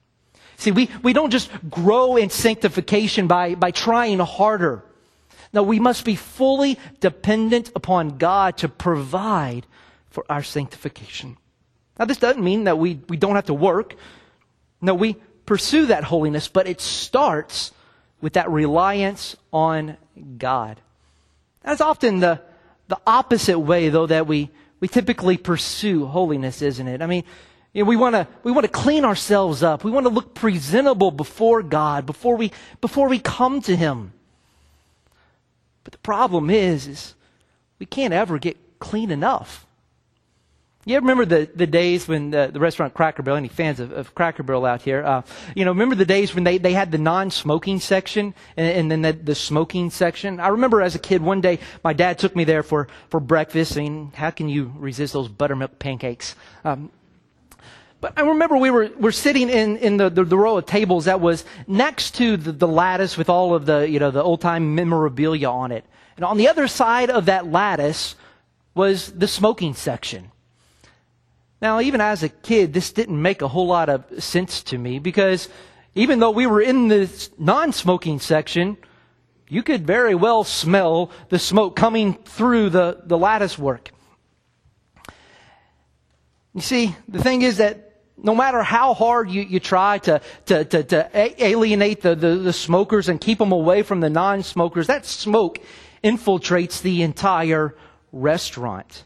See, 0.57 0.69
we, 0.69 0.91
we 1.01 1.11
don't 1.11 1.31
just 1.31 1.49
grow 1.71 2.15
in 2.15 2.29
sanctification 2.29 3.25
by, 3.25 3.55
by 3.55 3.71
trying 3.71 4.19
harder. 4.19 4.85
No, 5.51 5.63
we 5.63 5.79
must 5.79 6.05
be 6.05 6.15
fully 6.15 6.77
dependent 6.99 7.71
upon 7.75 8.19
God 8.19 8.57
to 8.57 8.69
provide 8.69 9.65
for 10.11 10.23
our 10.29 10.43
sanctification. 10.43 11.37
Now, 11.97 12.05
this 12.05 12.17
doesn't 12.17 12.43
mean 12.43 12.65
that 12.65 12.77
we, 12.77 12.99
we 13.09 13.17
don't 13.17 13.35
have 13.35 13.47
to 13.47 13.55
work. 13.55 13.95
No, 14.81 14.93
we 14.93 15.15
pursue 15.47 15.87
that 15.87 16.03
holiness, 16.03 16.47
but 16.47 16.67
it 16.67 16.79
starts 16.79 17.71
with 18.21 18.33
that 18.33 18.51
reliance 18.51 19.35
on 19.51 19.97
God. 20.37 20.79
That's 21.63 21.81
often 21.81 22.19
the, 22.19 22.41
the 22.87 22.99
opposite 23.07 23.59
way, 23.59 23.89
though, 23.89 24.05
that 24.07 24.27
we, 24.27 24.49
we 24.79 24.87
typically 24.87 25.37
pursue 25.37 26.05
holiness, 26.05 26.61
isn't 26.61 26.87
it? 26.87 27.01
I 27.01 27.07
mean, 27.07 27.23
you 27.73 27.83
know, 27.83 27.89
we 27.89 27.97
want 27.97 28.15
to 28.15 28.25
we 28.43 28.53
want 28.53 28.65
to 28.65 28.71
clean 28.71 29.03
ourselves 29.03 29.61
up. 29.61 29.83
We 29.83 29.91
want 29.91 30.05
to 30.05 30.09
look 30.09 30.33
presentable 30.33 31.11
before 31.11 31.61
God 31.61 32.05
before 32.05 32.37
we 32.37 32.51
before 32.79 33.09
we 33.09 33.19
come 33.19 33.61
to 33.63 33.75
Him. 33.75 34.13
But 35.83 35.91
the 35.91 35.99
problem 35.99 36.49
is, 36.49 36.87
is 36.87 37.15
we 37.77 37.85
can't 37.85 38.13
ever 38.13 38.39
get 38.39 38.57
clean 38.79 39.11
enough. 39.11 39.64
You 40.87 40.97
remember 40.97 41.25
the, 41.25 41.49
the 41.55 41.65
days 41.65 42.07
when 42.07 42.29
the, 42.29 42.51
the 42.53 42.59
restaurant 42.59 42.93
Cracker 42.93 43.23
Barrel, 43.23 43.37
any 43.37 43.47
fans 43.47 43.79
of, 43.79 43.91
of 43.91 44.13
Cracker 44.13 44.43
Barrel 44.43 44.67
out 44.67 44.83
here, 44.83 45.03
uh, 45.03 45.23
you 45.55 45.65
know, 45.65 45.71
remember 45.71 45.95
the 45.95 46.05
days 46.05 46.35
when 46.35 46.43
they, 46.43 46.59
they 46.59 46.73
had 46.73 46.91
the 46.91 46.99
non-smoking 46.99 47.79
section 47.79 48.35
and, 48.55 48.67
and 48.67 48.91
then 48.91 49.01
the, 49.01 49.13
the, 49.13 49.33
smoking 49.33 49.89
section? 49.89 50.39
I 50.39 50.49
remember 50.49 50.83
as 50.83 50.93
a 50.93 50.99
kid, 50.99 51.23
one 51.23 51.41
day, 51.41 51.57
my 51.83 51.93
dad 51.93 52.19
took 52.19 52.35
me 52.35 52.43
there 52.43 52.61
for, 52.61 52.87
for 53.09 53.19
breakfast. 53.19 53.75
I 53.75 53.81
mean, 53.81 54.11
how 54.13 54.29
can 54.29 54.47
you 54.47 54.71
resist 54.77 55.13
those 55.13 55.27
buttermilk 55.27 55.79
pancakes? 55.79 56.35
Um, 56.63 56.91
but 57.99 58.13
I 58.15 58.21
remember 58.21 58.55
we 58.55 58.69
were, 58.69 58.91
were 58.99 59.11
sitting 59.11 59.49
in, 59.49 59.77
in 59.77 59.97
the, 59.97 60.09
the, 60.11 60.23
the 60.23 60.37
row 60.37 60.57
of 60.57 60.67
tables 60.67 61.05
that 61.05 61.19
was 61.19 61.45
next 61.65 62.13
to 62.15 62.37
the, 62.37 62.51
the 62.51 62.67
lattice 62.67 63.17
with 63.17 63.27
all 63.27 63.55
of 63.55 63.65
the, 63.65 63.89
you 63.89 63.97
know, 63.97 64.11
the 64.11 64.21
old 64.21 64.39
time 64.39 64.75
memorabilia 64.75 65.49
on 65.49 65.71
it. 65.71 65.83
And 66.15 66.23
on 66.23 66.37
the 66.37 66.47
other 66.47 66.67
side 66.67 67.09
of 67.09 67.25
that 67.25 67.47
lattice 67.47 68.15
was 68.75 69.11
the 69.11 69.27
smoking 69.27 69.73
section. 69.73 70.31
Now, 71.61 71.79
even 71.79 72.01
as 72.01 72.23
a 72.23 72.29
kid, 72.29 72.73
this 72.73 72.91
didn't 72.91 73.21
make 73.21 73.41
a 73.41 73.47
whole 73.47 73.67
lot 73.67 73.89
of 73.89 74.23
sense 74.23 74.61
to 74.63 74.77
me 74.77 74.99
because 74.99 75.49
even 75.95 76.19
though 76.19 76.31
we 76.31 76.47
were 76.47 76.61
in 76.61 76.89
the 76.89 77.29
non 77.37 77.71
smoking 77.71 78.19
section, 78.19 78.77
you 79.47 79.63
could 79.63 79.87
very 79.87 80.15
well 80.15 80.43
smell 80.43 81.11
the 81.29 81.39
smoke 81.39 81.75
coming 81.75 82.15
through 82.25 82.69
the, 82.69 83.01
the 83.05 83.17
lattice 83.17 83.57
work. 83.57 83.91
You 86.53 86.61
see, 86.61 86.95
the 87.07 87.21
thing 87.21 87.41
is 87.41 87.57
that 87.57 87.85
no 88.17 88.33
matter 88.33 88.63
how 88.63 88.93
hard 88.93 89.29
you, 89.29 89.41
you 89.41 89.59
try 89.59 89.97
to, 89.99 90.21
to, 90.45 90.65
to, 90.65 90.83
to 90.83 91.09
alienate 91.13 92.01
the, 92.01 92.15
the, 92.15 92.35
the 92.35 92.53
smokers 92.53 93.09
and 93.09 93.19
keep 93.19 93.39
them 93.39 93.51
away 93.51 93.83
from 93.83 93.99
the 93.99 94.09
non 94.09 94.43
smokers, 94.43 94.87
that 94.87 95.05
smoke 95.05 95.59
infiltrates 96.03 96.81
the 96.81 97.01
entire 97.01 97.75
restaurant. 98.11 99.05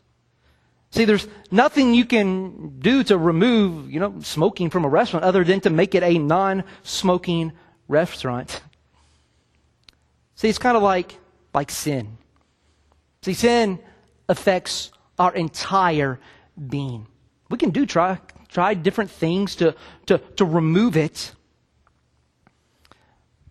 See, 0.91 1.05
there's 1.05 1.27
nothing 1.51 1.93
you 1.93 2.05
can 2.05 2.79
do 2.79 3.03
to 3.03 3.17
remove, 3.17 3.91
you 3.91 3.99
know, 3.99 4.15
smoking 4.21 4.69
from 4.69 4.85
a 4.85 4.89
restaurant 4.89 5.23
other 5.23 5.43
than 5.43 5.61
to 5.61 5.69
make 5.69 5.93
it 5.93 6.01
a 6.01 6.17
non-smoking 6.17 7.51
restaurant. 7.87 8.61
See, 10.35 10.49
it's 10.49 10.57
kind 10.57 10.75
of 10.75 10.81
like, 10.81 11.15
like 11.53 11.69
sin. 11.69 12.17
See, 13.21 13.33
sin 13.33 13.79
affects 14.27 14.91
our 15.19 15.33
entire 15.33 16.19
being. 16.67 17.05
We 17.49 17.57
can 17.57 17.69
do 17.69 17.85
try, 17.85 18.19
try 18.47 18.73
different 18.73 19.11
things 19.11 19.55
to, 19.57 19.75
to, 20.07 20.17
to 20.37 20.45
remove 20.45 20.97
it. 20.97 21.33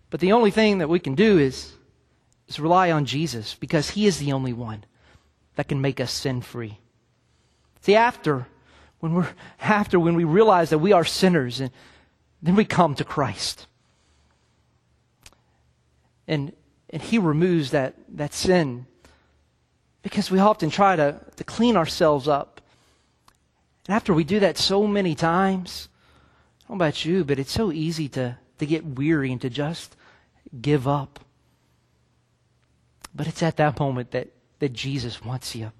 But 0.09 0.19
the 0.19 0.33
only 0.33 0.51
thing 0.51 0.79
that 0.79 0.89
we 0.89 0.99
can 0.99 1.15
do 1.15 1.37
is, 1.37 1.73
is 2.47 2.59
rely 2.59 2.91
on 2.91 3.05
Jesus 3.05 3.55
because 3.55 3.91
he 3.91 4.07
is 4.07 4.17
the 4.17 4.33
only 4.33 4.53
one 4.53 4.83
that 5.55 5.67
can 5.67 5.79
make 5.79 5.99
us 5.99 6.11
sin 6.11 6.41
free. 6.41 6.79
See, 7.81 7.95
after, 7.95 8.47
when 8.99 9.13
we're, 9.13 9.29
after 9.61 9.99
when 9.99 10.15
we 10.15 10.23
realize 10.23 10.69
that 10.69 10.79
we 10.79 10.91
are 10.91 11.05
sinners, 11.05 11.59
and 11.59 11.71
then 12.41 12.55
we 12.55 12.65
come 12.65 12.95
to 12.95 13.03
Christ. 13.03 13.67
And, 16.27 16.53
and 16.89 17.01
He 17.01 17.17
removes 17.17 17.71
that, 17.71 17.95
that 18.09 18.33
sin. 18.33 18.85
Because 20.01 20.31
we 20.31 20.39
often 20.39 20.69
try 20.69 20.95
to, 20.95 21.19
to 21.35 21.43
clean 21.43 21.75
ourselves 21.75 22.27
up. 22.27 22.61
And 23.87 23.95
after 23.95 24.13
we 24.13 24.23
do 24.23 24.39
that 24.39 24.57
so 24.57 24.85
many 24.87 25.15
times, 25.15 25.89
I 26.65 26.69
don't 26.69 26.77
know 26.77 26.85
about 26.85 27.03
you, 27.03 27.23
but 27.23 27.39
it's 27.39 27.51
so 27.51 27.71
easy 27.71 28.07
to, 28.09 28.37
to 28.59 28.65
get 28.65 28.85
weary 28.85 29.31
and 29.31 29.41
to 29.41 29.49
just 29.49 29.95
give 30.61 30.87
up. 30.87 31.19
But 33.13 33.27
it's 33.27 33.41
at 33.41 33.57
that 33.57 33.79
moment 33.79 34.11
that, 34.11 34.29
that 34.59 34.73
Jesus 34.73 35.23
wants 35.23 35.55
you. 35.55 35.71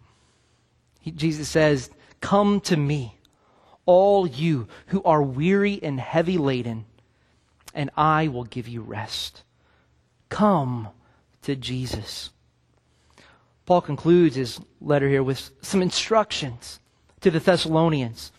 Jesus 1.11 1.49
says, 1.49 1.89
Come 2.21 2.61
to 2.61 2.77
me, 2.77 3.15
all 3.85 4.27
you 4.27 4.67
who 4.87 5.01
are 5.03 5.21
weary 5.21 5.79
and 5.81 5.99
heavy 5.99 6.37
laden, 6.37 6.85
and 7.73 7.89
I 7.95 8.27
will 8.27 8.43
give 8.43 8.67
you 8.67 8.81
rest. 8.81 9.43
Come 10.29 10.89
to 11.43 11.55
Jesus. 11.55 12.29
Paul 13.65 13.81
concludes 13.81 14.35
his 14.35 14.59
letter 14.81 15.07
here 15.07 15.23
with 15.23 15.51
some 15.61 15.81
instructions 15.81 16.79
to 17.21 17.31
the 17.31 17.39
Thessalonians. 17.39 18.31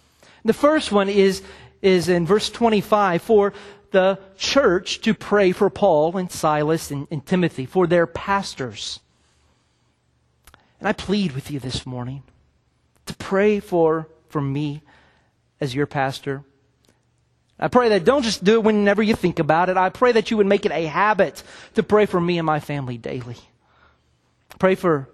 The 0.45 0.53
first 0.53 0.91
one 0.91 1.09
is, 1.09 1.43
is 1.83 2.09
in 2.09 2.27
verse 2.27 2.51
25 2.51 3.23
for 3.23 3.53
the 3.91 4.19
church 4.37 5.01
to 5.03 5.15
pray 5.15 5.53
for 5.53 5.71
Paul 5.71 6.17
and 6.17 6.31
Silas 6.31 6.91
and, 6.91 7.07
and 7.11 7.25
Timothy, 7.25 7.67
for 7.67 7.87
their 7.87 8.07
pastors. 8.07 9.01
And 10.79 10.89
I 10.89 10.93
plead 10.93 11.33
with 11.33 11.51
you 11.51 11.61
this 11.61 11.85
morning 11.85 12.23
to 13.11 13.17
pray 13.17 13.61
for, 13.61 14.09
for 14.29 14.41
me 14.41 14.83
as 15.61 15.75
your 15.75 15.87
pastor. 15.87 16.45
I 17.59 17.69
pray 17.69 17.91
that 17.91 18.05
don't 18.05 18.23
just 18.23 18.43
do 18.45 18.55
it 18.55 18.63
whenever 18.63 19.03
you 19.03 19.15
think 19.15 19.39
about 19.39 19.69
it. 19.69 19.77
I 19.77 19.91
pray 19.91 20.13
that 20.13 20.31
you 20.31 20.37
would 20.37 20.47
make 20.47 20.65
it 20.65 20.73
a 20.73 20.87
habit 20.87 21.43
to 21.75 21.83
pray 21.83 22.07
for 22.07 22.21
me 22.21 22.39
and 22.39 22.47
my 22.47 22.61
family 22.61 22.97
daily. 22.97 23.37
Pray 24.59 24.77
for 24.77 25.09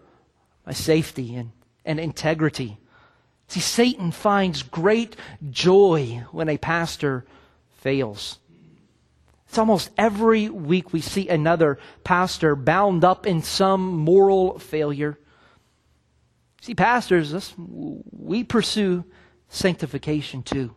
my 0.66 0.72
safety 0.72 1.34
and, 1.34 1.50
and 1.84 1.98
integrity. 1.98 2.78
See, 3.48 3.60
Satan 3.60 4.12
finds 4.12 4.62
great 4.62 5.16
joy 5.50 6.24
when 6.30 6.48
a 6.48 6.58
pastor 6.58 7.24
fails. 7.78 8.38
It's 9.48 9.58
almost 9.58 9.90
every 9.96 10.48
week 10.48 10.92
we 10.92 11.00
see 11.00 11.28
another 11.28 11.78
pastor 12.04 12.56
bound 12.56 13.04
up 13.04 13.26
in 13.26 13.42
some 13.42 13.96
moral 13.96 14.58
failure. 14.58 15.18
See, 16.66 16.74
pastors, 16.74 17.32
us, 17.32 17.54
we 17.56 18.42
pursue 18.42 19.04
sanctification 19.48 20.42
too. 20.42 20.74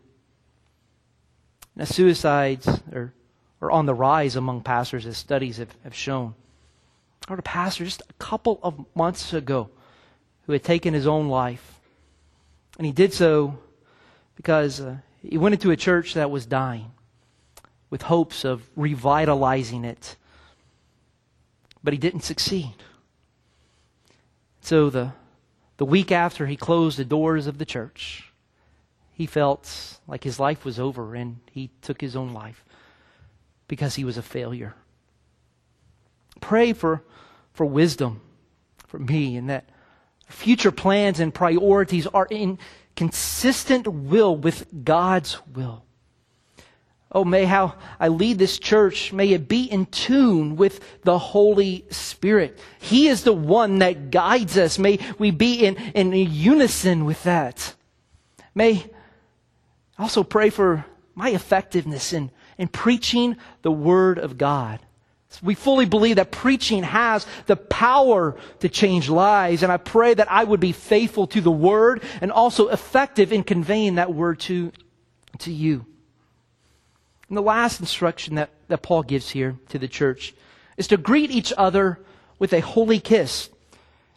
Now, 1.76 1.86
suicides 1.86 2.68
are, 2.94 3.12
are 3.60 3.72
on 3.72 3.88
the 3.88 3.96
rise 3.96 4.36
among 4.36 4.62
pastors, 4.62 5.08
as 5.08 5.18
studies 5.18 5.58
have, 5.58 5.76
have 5.84 5.96
shown. 5.96 6.36
I 7.28 7.32
heard 7.32 7.40
a 7.40 7.42
pastor 7.42 7.86
just 7.86 8.04
a 8.08 8.14
couple 8.20 8.60
of 8.62 8.86
months 8.94 9.34
ago 9.34 9.72
who 10.46 10.54
had 10.54 10.64
taken 10.64 10.94
his 10.94 11.08
own 11.08 11.28
life. 11.28 11.80
And 12.78 12.86
he 12.86 12.92
did 12.92 13.12
so 13.12 13.58
because 14.36 14.80
uh, 14.80 14.98
he 15.28 15.40
went 15.40 15.56
into 15.56 15.72
a 15.72 15.76
church 15.76 16.14
that 16.14 16.30
was 16.30 16.46
dying 16.46 16.92
with 17.90 18.04
hopes 18.04 18.46
of 18.46 18.62
revitalizing 18.76 19.86
it. 19.86 20.18
But 21.84 21.94
he 21.94 21.98
didn't 21.98 22.22
succeed. 22.22 22.76
So 24.62 24.92
the 24.92 25.14
the 25.80 25.86
week 25.86 26.12
after 26.12 26.46
he 26.46 26.58
closed 26.58 27.00
the 27.00 27.06
doors 27.06 27.48
of 27.48 27.58
the 27.58 27.66
church, 27.66 28.34
he 29.14 29.26
felt 29.26 29.98
like 30.08 30.26
his 30.26 30.38
life 30.38 30.66
was 30.66 30.78
over 30.78 31.16
and 31.16 31.40
he 31.50 31.70
took 31.82 32.02
his 32.02 32.18
own 32.18 32.34
life 32.34 32.66
because 33.70 33.96
he 33.96 34.04
was 34.04 34.18
a 34.18 34.22
failure. 34.22 34.76
Pray 36.42 36.74
for, 36.74 37.02
for 37.54 37.66
wisdom 37.66 38.20
for 38.88 39.00
me 39.00 39.38
and 39.38 39.50
that 39.50 39.70
future 40.28 40.72
plans 40.72 41.22
and 41.22 41.34
priorities 41.34 42.08
are 42.08 42.28
in 42.30 42.60
consistent 42.98 43.88
will 43.88 44.36
with 44.36 44.84
God's 44.84 45.38
will. 45.48 45.86
Oh, 47.12 47.26
may 47.26 47.46
how 47.46 47.74
I 48.00 48.10
lead 48.10 48.38
this 48.38 48.60
church, 48.60 49.12
may 49.12 49.30
it 49.30 49.48
be 49.48 49.64
in 49.64 49.88
tune 49.88 50.56
with 50.56 50.80
the 51.04 51.18
Holy 51.18 51.86
Spirit. 51.90 52.60
He 52.80 53.08
is 53.08 53.24
the 53.24 53.34
one 53.34 53.80
that 53.80 54.12
guides 54.12 54.58
us. 54.58 54.78
May 54.78 55.00
we 55.18 55.32
be 55.32 55.66
in, 55.66 55.76
in 55.76 56.14
unison 56.14 57.06
with 57.06 57.24
that. 57.24 57.74
May 58.54 58.86
also 59.98 60.24
pray 60.24 60.52
for 60.52 60.86
my 61.16 61.30
effectiveness 61.32 62.14
in, 62.14 62.30
in 62.60 62.68
preaching 62.68 63.38
the 63.64 63.72
Word 63.72 64.20
of 64.20 64.38
God. 64.38 64.80
We 65.42 65.56
fully 65.56 65.86
believe 65.86 66.18
that 66.18 66.32
preaching 66.32 66.84
has 66.84 67.26
the 67.46 67.56
power 67.56 68.36
to 68.60 68.70
change 68.70 69.10
lives, 69.10 69.64
and 69.64 69.72
I 69.72 69.78
pray 69.78 70.14
that 70.14 70.32
I 70.32 70.44
would 70.44 70.60
be 70.60 70.72
faithful 70.72 71.28
to 71.28 71.42
the 71.42 71.52
Word 71.52 72.04
and 72.22 72.32
also 72.32 72.68
effective 72.70 73.34
in 73.34 73.44
conveying 73.44 73.96
that 73.96 74.14
Word 74.14 74.40
to, 74.42 74.72
to 75.40 75.52
you. 75.52 75.86
And 77.30 77.38
the 77.38 77.42
last 77.42 77.80
instruction 77.80 78.36
that, 78.36 78.50
that 78.68 78.82
Paul 78.82 79.04
gives 79.04 79.30
here 79.30 79.56
to 79.70 79.80
the 79.80 79.88
church 79.88 80.34
is 80.78 80.88
to 80.88 80.98
greet 80.98 81.32
each 81.32 81.54
other 81.58 82.00
with 82.40 82.54
a 82.54 82.60
holy 82.60 83.00
kiss. 83.00 83.50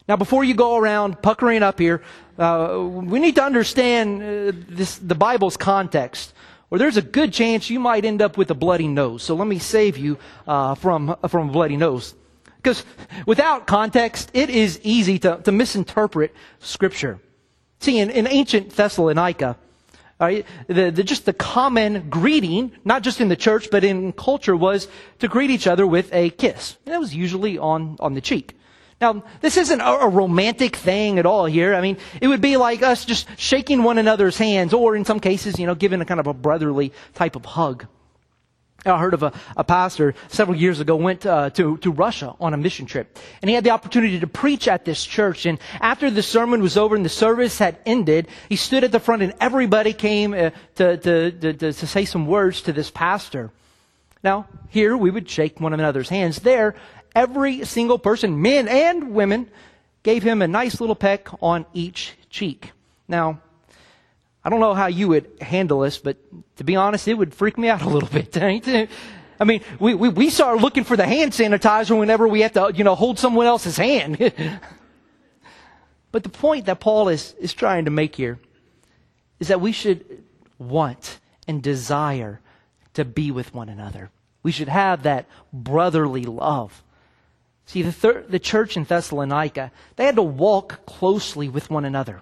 Now, 0.07 0.17
before 0.17 0.43
you 0.43 0.53
go 0.53 0.77
around 0.77 1.21
puckering 1.21 1.63
up 1.63 1.79
here, 1.79 2.01
uh, 2.37 2.77
we 2.81 3.19
need 3.19 3.35
to 3.35 3.43
understand 3.43 4.21
uh, 4.21 4.51
this, 4.67 4.97
the 4.97 5.15
Bible's 5.15 5.55
context, 5.55 6.33
or 6.71 6.77
there's 6.77 6.97
a 6.97 7.01
good 7.01 7.31
chance 7.31 7.69
you 7.69 7.79
might 7.79 8.03
end 8.03 8.21
up 8.21 8.35
with 8.35 8.49
a 8.49 8.55
bloody 8.55 8.87
nose. 8.87 9.23
So 9.23 9.35
let 9.35 9.47
me 9.47 9.59
save 9.59 9.97
you 9.97 10.17
uh, 10.47 10.75
from, 10.75 11.15
from 11.29 11.49
a 11.49 11.51
bloody 11.51 11.77
nose. 11.77 12.15
Because 12.57 12.83
without 13.25 13.67
context, 13.67 14.31
it 14.33 14.49
is 14.49 14.79
easy 14.83 15.19
to, 15.19 15.39
to 15.43 15.51
misinterpret 15.51 16.33
Scripture. 16.59 17.19
See, 17.79 17.99
in, 17.99 18.09
in 18.09 18.27
ancient 18.27 18.71
Thessalonica, 18.71 19.57
Right? 20.19 20.45
The, 20.67 20.91
the, 20.91 21.03
just 21.03 21.25
the 21.25 21.33
common 21.33 22.09
greeting, 22.09 22.71
not 22.85 23.01
just 23.01 23.19
in 23.19 23.27
the 23.27 23.35
church, 23.35 23.69
but 23.71 23.83
in 23.83 24.13
culture, 24.13 24.55
was 24.55 24.87
to 25.19 25.27
greet 25.27 25.49
each 25.49 25.67
other 25.67 25.85
with 25.85 26.13
a 26.13 26.29
kiss. 26.29 26.77
And 26.85 26.93
that 26.93 26.99
was 26.99 27.13
usually 27.13 27.57
on, 27.57 27.97
on 27.99 28.13
the 28.13 28.21
cheek. 28.21 28.55
Now, 29.01 29.23
this 29.41 29.57
isn't 29.57 29.81
a, 29.81 29.85
a, 29.85 30.07
romantic 30.07 30.77
thing 30.77 31.19
at 31.19 31.25
all 31.25 31.45
here. 31.45 31.75
I 31.75 31.81
mean, 31.81 31.97
it 32.21 32.27
would 32.29 32.39
be 32.39 32.55
like 32.55 32.81
us 32.83 33.03
just 33.03 33.27
shaking 33.37 33.83
one 33.83 33.97
another's 33.97 34.37
hands, 34.37 34.73
or 34.73 34.95
in 34.95 35.03
some 35.03 35.19
cases, 35.19 35.59
you 35.59 35.67
know, 35.67 35.75
giving 35.75 35.99
a 35.99 36.05
kind 36.05 36.21
of 36.21 36.27
a 36.27 36.33
brotherly 36.33 36.93
type 37.13 37.35
of 37.35 37.43
hug. 37.43 37.85
I 38.85 38.99
heard 38.99 39.13
of 39.13 39.23
a, 39.23 39.33
a 39.55 39.63
pastor 39.63 40.13
several 40.27 40.57
years 40.57 40.79
ago 40.79 40.95
went 40.95 41.25
uh, 41.25 41.49
to, 41.51 41.77
to 41.77 41.91
Russia 41.91 42.35
on 42.39 42.53
a 42.53 42.57
mission 42.57 42.85
trip. 42.85 43.17
And 43.41 43.49
he 43.49 43.55
had 43.55 43.63
the 43.63 43.69
opportunity 43.69 44.19
to 44.19 44.27
preach 44.27 44.67
at 44.67 44.85
this 44.85 45.05
church. 45.05 45.45
And 45.45 45.59
after 45.79 46.11
the 46.11 46.23
sermon 46.23 46.61
was 46.61 46.77
over 46.77 46.95
and 46.95 47.05
the 47.05 47.09
service 47.09 47.57
had 47.57 47.77
ended, 47.85 48.27
he 48.49 48.55
stood 48.55 48.83
at 48.83 48.91
the 48.91 48.99
front 48.99 49.21
and 49.21 49.33
everybody 49.39 49.93
came 49.93 50.33
uh, 50.33 50.51
to, 50.75 50.97
to, 50.97 51.31
to, 51.31 51.53
to 51.53 51.87
say 51.87 52.05
some 52.05 52.27
words 52.27 52.61
to 52.63 52.73
this 52.73 52.91
pastor. 52.91 53.51
Now, 54.23 54.47
here 54.69 54.95
we 54.95 55.11
would 55.11 55.29
shake 55.29 55.59
one 55.59 55.73
another's 55.73 56.09
hands. 56.09 56.39
There, 56.39 56.75
every 57.15 57.65
single 57.65 57.99
person, 57.99 58.41
men 58.41 58.67
and 58.67 59.13
women, 59.13 59.49
gave 60.03 60.23
him 60.23 60.41
a 60.41 60.47
nice 60.47 60.81
little 60.81 60.95
peck 60.95 61.29
on 61.41 61.65
each 61.73 62.13
cheek. 62.29 62.71
Now, 63.07 63.39
I 64.45 64.49
don't 64.49 64.59
know 64.59 64.73
how 64.73 64.87
you 64.87 65.07
would 65.09 65.29
handle 65.41 65.81
this, 65.81 65.97
but 65.97 66.17
to 66.57 66.63
be 66.63 66.75
honest, 66.75 67.07
it 67.07 67.13
would 67.13 67.33
freak 67.33 67.57
me 67.57 67.69
out 67.69 67.81
a 67.81 67.89
little 67.89 68.09
bit. 68.11 68.35
I 69.39 69.45
mean, 69.45 69.61
we, 69.79 69.95
we, 69.95 70.09
we 70.09 70.29
start 70.29 70.59
looking 70.59 70.83
for 70.83 70.97
the 70.97 71.05
hand 71.05 71.31
sanitizer 71.31 71.97
whenever 71.97 72.27
we 72.27 72.41
have 72.41 72.53
to, 72.53 72.71
you 72.75 72.83
know, 72.83 72.95
hold 72.95 73.19
someone 73.19 73.45
else's 73.45 73.77
hand. 73.77 74.17
but 76.11 76.23
the 76.23 76.29
point 76.29 76.65
that 76.65 76.79
Paul 76.79 77.09
is, 77.09 77.33
is 77.39 77.53
trying 77.53 77.85
to 77.85 77.91
make 77.91 78.15
here 78.15 78.39
is 79.39 79.47
that 79.47 79.61
we 79.61 79.71
should 79.71 80.23
want 80.59 81.19
and 81.47 81.63
desire 81.63 82.39
to 82.93 83.05
be 83.05 83.31
with 83.31 83.53
one 83.53 83.69
another. 83.69 84.11
We 84.43 84.51
should 84.51 84.69
have 84.69 85.03
that 85.03 85.25
brotherly 85.51 86.23
love. 86.23 86.83
See, 87.65 87.81
the, 87.81 87.93
thir- 87.93 88.25
the 88.27 88.39
church 88.39 88.75
in 88.75 88.83
Thessalonica, 88.83 89.71
they 89.95 90.05
had 90.05 90.17
to 90.17 90.21
walk 90.21 90.85
closely 90.85 91.47
with 91.47 91.69
one 91.69 91.85
another 91.85 92.21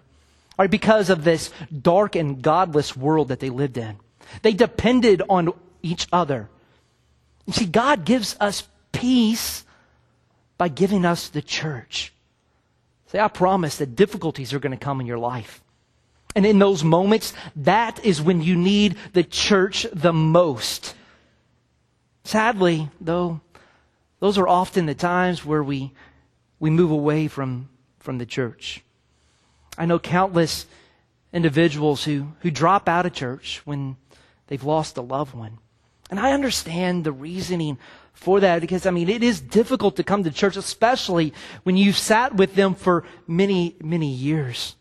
right, 0.58 0.72
because 0.72 1.10
of 1.10 1.24
this 1.24 1.52
dark 1.82 2.16
and 2.16 2.42
godless 2.42 2.96
world 2.96 3.30
that 3.30 3.40
they 3.40 3.50
lived 3.50 3.78
in. 3.78 3.98
They 4.42 4.54
depended 4.54 5.22
on 5.30 5.54
each 5.82 6.08
other. 6.12 6.50
You 7.46 7.54
see, 7.54 7.66
God 7.66 8.06
gives 8.06 8.36
us 8.40 8.68
peace 8.92 9.66
by 10.58 10.68
giving 10.68 11.06
us 11.06 11.30
the 11.30 11.42
church. 11.42 12.14
Say, 13.08 13.20
I 13.20 13.28
promise 13.28 13.78
that 13.78 13.96
difficulties 13.96 14.54
are 14.54 14.60
going 14.60 14.78
to 14.78 14.78
come 14.78 15.02
in 15.02 15.08
your 15.08 15.18
life. 15.18 15.62
And 16.36 16.46
in 16.46 16.60
those 16.60 16.84
moments, 16.84 17.34
that 17.58 18.06
is 18.06 18.22
when 18.22 18.42
you 18.42 18.56
need 18.56 18.96
the 19.14 19.24
church 19.24 19.86
the 19.92 20.14
most. 20.14 20.96
Sadly, 22.24 22.90
though, 23.02 23.42
those 24.20 24.38
are 24.38 24.48
often 24.48 24.86
the 24.86 24.96
times 24.96 25.44
where 25.44 25.64
we, 25.64 25.92
we 26.60 26.70
move 26.70 26.92
away 26.92 27.28
from, 27.28 27.68
from 28.00 28.18
the 28.18 28.26
church. 28.26 28.84
I 29.78 29.86
know 29.86 30.00
countless 30.00 30.66
individuals 31.34 32.04
who, 32.04 32.34
who 32.42 32.52
drop 32.52 32.90
out 32.90 33.06
of 33.06 33.14
church 33.14 33.62
when 33.66 33.96
they've 34.48 34.64
lost 34.64 34.98
a 34.98 35.02
loved 35.02 35.34
one. 35.34 35.60
And 36.10 36.20
I 36.20 36.34
understand 36.34 37.04
the 37.04 37.12
reasoning 37.14 37.78
for 38.14 38.42
that 38.42 38.60
because, 38.60 38.86
I 38.86 38.92
mean, 38.92 39.10
it 39.10 39.24
is 39.24 39.40
difficult 39.40 39.96
to 39.96 40.04
come 40.04 40.24
to 40.24 40.32
church, 40.32 40.58
especially 40.58 41.34
when 41.64 41.78
you've 41.78 41.98
sat 41.98 42.36
with 42.36 42.56
them 42.56 42.76
for 42.76 43.06
many, 43.28 43.76
many 43.82 44.10
years. 44.12 44.76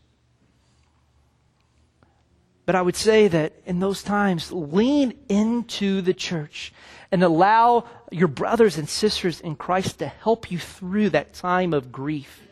But 2.67 2.75
I 2.75 2.83
would 2.83 2.97
say 2.97 3.29
that 3.29 3.55
in 3.65 3.81
those 3.81 4.03
times, 4.03 4.53
lean 4.53 5.15
into 5.29 6.03
the 6.03 6.15
church 6.15 6.73
and 7.11 7.23
allow 7.23 7.85
your 8.11 8.29
brothers 8.29 8.77
and 8.77 8.89
sisters 8.89 9.41
in 9.41 9.57
Christ 9.57 9.99
to 10.01 10.07
help 10.07 10.51
you 10.51 10.59
through 10.59 11.11
that 11.11 11.33
time 11.33 11.73
of 11.73 11.91
grief. 11.91 12.43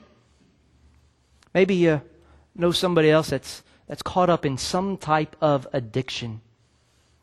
Maybe 1.54 1.74
you 1.74 1.90
uh, 1.90 2.00
know 2.58 2.72
somebody 2.72 3.10
else 3.10 3.30
that's, 3.30 3.62
that's 3.86 4.02
caught 4.02 4.28
up 4.28 4.44
in 4.44 4.58
some 4.58 4.96
type 4.96 5.36
of 5.40 5.66
addiction. 5.72 6.40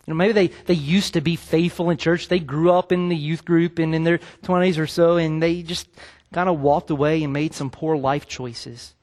You 0.05 0.13
know, 0.13 0.17
maybe 0.17 0.33
they, 0.33 0.47
they 0.47 0.73
used 0.73 1.13
to 1.13 1.21
be 1.21 1.35
faithful 1.35 1.89
in 1.89 1.97
church. 1.97 2.27
They 2.27 2.39
grew 2.39 2.71
up 2.71 2.91
in 2.91 3.09
the 3.09 3.15
youth 3.15 3.43
group 3.43 3.79
and 3.79 3.95
in 3.95 4.03
their 4.03 4.19
20s 4.43 4.77
or 4.77 4.87
so, 4.87 5.17
and 5.17 5.41
they 5.41 5.63
just 5.63 5.87
kind 6.31 6.49
of 6.49 6.59
walked 6.59 6.89
away 6.89 7.23
and 7.23 7.33
made 7.33 7.53
some 7.53 7.69
poor 7.69 7.97
life 7.97 8.27
choices. 8.27 8.93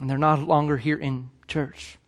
And 0.00 0.08
they're 0.08 0.18
not 0.18 0.42
longer 0.42 0.76
here 0.76 0.96
in 0.96 1.30
church 1.46 1.98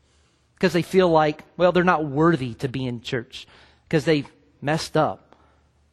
because 0.55 0.73
they 0.73 0.83
feel 0.83 1.09
like, 1.09 1.43
well, 1.57 1.73
they're 1.73 1.85
not 1.85 2.05
worthy 2.05 2.55
to 2.55 2.69
be 2.69 2.87
in 2.87 3.01
church 3.01 3.47
because 3.89 4.05
they've 4.05 4.31
messed 4.61 4.97
up. 4.97 5.37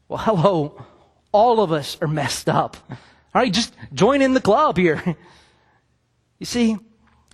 Well, 0.08 0.20
hello. 0.24 0.86
All 1.32 1.62
of 1.62 1.72
us 1.72 1.98
are 2.02 2.08
messed 2.08 2.50
up. 2.50 2.78
All 2.90 2.98
right, 3.42 3.54
just 3.54 3.74
join 3.94 4.22
in 4.22 4.34
the 4.34 4.42
club 4.42 4.78
here. 4.78 5.16
You 6.40 6.46
see, 6.46 6.78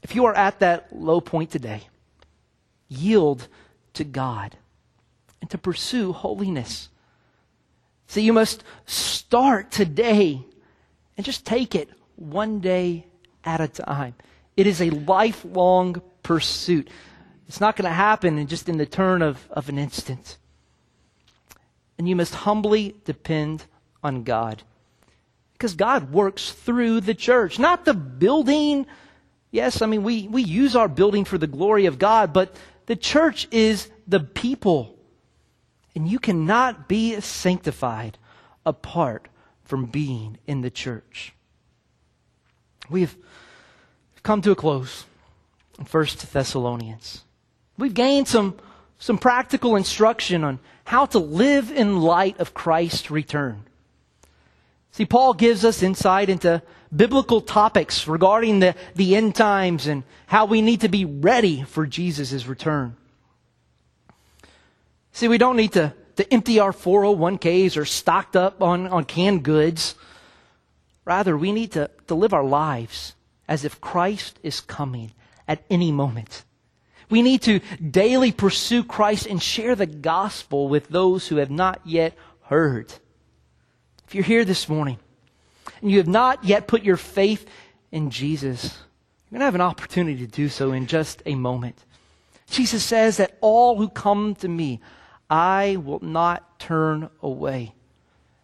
if 0.04 0.16
you 0.16 0.26
are 0.26 0.36
at 0.36 0.60
that 0.60 0.96
low 0.96 1.22
point 1.22 1.52
today, 1.52 1.84
yield 2.90 3.48
to 3.94 4.04
God 4.04 4.58
and 5.42 5.50
to 5.52 5.58
pursue 5.58 6.12
holiness. 6.12 6.90
See, 8.08 8.22
you 8.22 8.34
must 8.34 8.64
start 8.86 9.72
today 9.72 10.44
and 11.18 11.26
just 11.26 11.46
take 11.46 11.76
it 11.76 11.90
one 12.16 12.60
day 12.60 13.06
at 13.44 13.62
a 13.62 13.68
time. 13.68 14.16
It 14.58 14.68
is 14.68 14.82
a 14.82 14.90
lifelong 14.90 16.02
pursuit. 16.24 16.90
It's 17.48 17.62
not 17.62 17.76
going 17.76 17.90
to 17.90 17.96
happen 17.96 18.38
in 18.38 18.48
just 18.48 18.70
in 18.70 18.78
the 18.78 18.86
turn 18.86 19.22
of, 19.22 19.48
of 19.52 19.70
an 19.70 19.78
instant. 19.78 20.38
And 21.98 22.10
you 22.10 22.16
must 22.16 22.36
humbly 22.36 22.96
depend 23.06 23.66
on 24.04 24.24
God. 24.24 24.64
Because 25.58 25.74
God 25.74 26.12
works 26.12 26.52
through 26.52 27.02
the 27.02 27.16
church, 27.16 27.60
not 27.60 27.86
the 27.86 27.94
building. 27.94 28.86
Yes, 29.52 29.82
I 29.82 29.86
mean, 29.86 30.04
we, 30.04 30.28
we 30.28 30.42
use 30.44 30.76
our 30.76 30.90
building 30.90 31.24
for 31.24 31.38
the 31.38 31.48
glory 31.48 31.86
of 31.86 31.98
God, 31.98 32.34
but 32.34 32.56
the 32.88 32.96
church 32.96 33.48
is 33.52 33.90
the 34.08 34.20
people. 34.20 34.98
And 35.96 36.08
you 36.08 36.20
cannot 36.20 36.90
be 36.90 37.20
sanctified 37.22 38.18
apart 38.66 39.30
from 39.64 39.86
being 39.86 40.38
in 40.46 40.62
the 40.62 40.70
church. 40.70 41.34
We've 42.90 43.16
come 44.24 44.42
to 44.42 44.52
a 44.52 44.56
close 44.56 45.06
in 45.80 45.86
1 45.86 46.08
Thessalonians. 46.32 47.24
We've 47.78 47.94
gained 47.94 48.28
some, 48.28 48.56
some 49.00 49.18
practical 49.18 49.76
instruction 49.76 50.44
on 50.44 50.60
how 50.84 51.06
to 51.08 51.20
live 51.20 51.72
in 51.72 52.02
light 52.02 52.40
of 52.40 52.54
Christ's 52.54 53.10
return. 53.10 53.64
See, 54.96 55.06
Paul 55.06 55.34
gives 55.34 55.66
us 55.66 55.84
insight 55.84 56.30
into 56.30 56.62
biblical 56.96 57.42
topics 57.42 58.08
regarding 58.08 58.62
the, 58.62 58.76
the 58.96 59.18
end 59.18 59.36
times 59.36 59.88
and 59.88 60.04
how 60.26 60.46
we 60.46 60.62
need 60.62 60.80
to 60.82 60.88
be 60.88 61.04
ready 61.04 61.64
for 61.64 61.86
Jesus' 61.86 62.48
return. 62.48 62.96
See, 65.12 65.28
we 65.28 65.38
don't 65.38 65.58
need 65.58 65.74
to 65.74 65.94
to 66.16 66.34
empty 66.34 66.62
our 66.62 66.72
401ks 66.72 67.76
or 67.76 67.84
stocked 67.84 68.38
up 68.38 68.62
on, 68.62 68.88
on 68.88 69.04
canned 69.04 69.44
goods. 69.44 69.96
Rather, 71.04 71.38
we 71.38 71.52
need 71.52 71.74
to, 71.74 71.90
to 72.08 72.16
live 72.16 72.34
our 72.34 72.46
lives 72.46 73.16
as 73.50 73.66
if 73.66 73.82
Christ 73.82 74.40
is 74.44 74.62
coming 74.62 75.12
at 75.46 75.62
any 75.70 75.92
moment. 75.92 76.46
We 77.10 77.22
need 77.22 77.42
to 77.42 77.60
daily 77.92 78.32
pursue 78.32 78.86
Christ 78.86 79.26
and 79.26 79.44
share 79.44 79.76
the 79.76 79.86
gospel 79.86 80.70
with 80.70 80.88
those 80.88 81.28
who 81.28 81.36
have 81.36 81.52
not 81.52 81.82
yet 81.84 82.14
heard. 82.44 82.94
If 84.08 84.16
you're 84.16 84.24
here 84.24 84.46
this 84.46 84.70
morning 84.70 85.00
and 85.82 85.90
you 85.92 85.98
have 85.98 86.08
not 86.08 86.44
yet 86.44 86.68
put 86.68 86.84
your 86.84 86.98
faith 86.98 87.48
in 87.92 88.10
Jesus, 88.10 88.64
you're 88.64 89.40
going 89.40 89.40
to 89.40 89.46
have 89.46 89.56
an 89.56 89.62
opportunity 89.62 90.26
to 90.26 90.32
do 90.32 90.50
so 90.50 90.72
in 90.72 90.86
just 90.88 91.24
a 91.26 91.36
moment. 91.36 91.84
Jesus 92.50 92.84
says 92.84 93.18
that 93.18 93.38
all 93.42 93.78
who 93.78 93.90
come 93.90 94.36
to 94.36 94.48
me, 94.48 94.80
I 95.30 95.78
will 95.78 96.00
not 96.02 96.60
turn 96.60 97.10
away. 97.22 97.74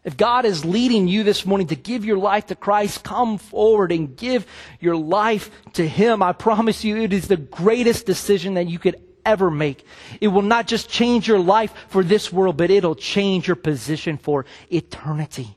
If 0.04 0.18
God 0.18 0.46
is 0.46 0.66
leading 0.66 1.08
you 1.08 1.24
this 1.24 1.46
morning 1.46 1.68
to 1.68 1.76
give 1.76 2.04
your 2.04 2.18
life 2.18 2.48
to 2.48 2.56
Christ, 2.56 3.04
come 3.04 3.38
forward 3.38 3.92
and 3.92 4.18
give 4.18 4.48
your 4.80 4.96
life 4.96 5.52
to 5.74 5.88
Him. 5.88 6.24
I 6.24 6.34
promise 6.34 6.84
you, 6.84 6.98
it 6.98 7.14
is 7.14 7.28
the 7.28 7.38
greatest 7.38 8.08
decision 8.08 8.56
that 8.56 8.68
you 8.68 8.80
could 8.80 9.00
ever 9.26 9.52
make. 9.52 9.86
It 10.20 10.30
will 10.30 10.42
not 10.42 10.68
just 10.68 10.90
change 10.90 11.28
your 11.28 11.40
life 11.40 11.74
for 11.90 12.04
this 12.04 12.32
world, 12.32 12.58
but 12.58 12.72
it'll 12.72 12.96
change 12.96 13.48
your 13.48 13.56
position 13.56 14.18
for 14.18 14.46
eternity. 14.72 15.56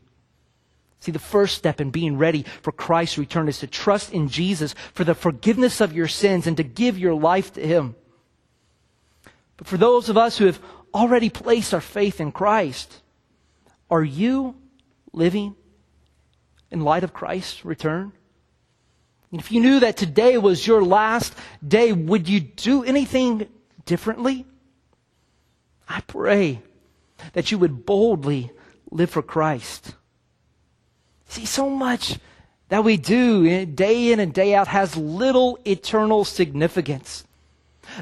See, 1.01 1.13
the 1.13 1.19
first 1.19 1.59
step 1.59 1.83
in 1.83 1.91
being 1.91 2.17
ready 2.17 2.47
for 2.63 2.73
Christ's 2.73 3.19
return 3.19 3.47
is 3.47 3.59
to 3.59 3.67
trust 3.67 4.13
in 4.13 4.29
Jesus 4.29 4.75
for 4.95 5.05
the 5.05 5.15
forgiveness 5.15 5.83
of 5.83 5.93
your 5.93 6.09
sins 6.09 6.47
and 6.47 6.57
to 6.57 6.63
give 6.63 6.99
your 6.99 7.15
life 7.15 7.53
to 7.55 7.61
Him. 7.61 7.95
But 9.59 9.67
for 9.67 9.77
those 9.77 10.09
of 10.09 10.17
us 10.17 10.39
who 10.39 10.47
have 10.47 10.59
already 10.95 11.29
placed 11.29 11.75
our 11.75 11.83
faith 11.83 12.21
in 12.21 12.33
Christ, 12.33 13.03
are 13.91 14.03
you 14.03 14.57
living 15.13 15.55
in 16.71 16.81
light 16.81 17.05
of 17.05 17.13
Christ's 17.13 17.65
return? 17.67 18.13
And 19.31 19.41
if 19.41 19.51
you 19.51 19.61
knew 19.61 19.81
that 19.81 19.97
today 19.97 20.39
was 20.39 20.67
your 20.67 20.83
last 20.83 21.35
day, 21.67 21.93
would 21.93 22.29
you 22.29 22.41
do 22.41 22.85
anything 22.85 23.49
differently? 23.85 24.47
I 25.89 26.01
pray 26.01 26.63
that 27.33 27.51
you 27.51 27.59
would 27.59 27.87
boldly 27.87 28.51
live 28.91 29.11
for 29.11 29.23
Christ. 29.23 29.95
See, 31.29 31.47
so 31.47 31.69
much 31.69 32.19
that 32.69 32.85
we 32.85 32.97
do 32.97 33.47
eh, 33.47 33.65
day 33.65 34.13
in 34.13 34.21
and 34.21 34.33
day 34.33 34.55
out 34.55 34.69
has 34.69 34.97
little 34.97 35.59
eternal 35.65 36.25
significance. 36.25 37.25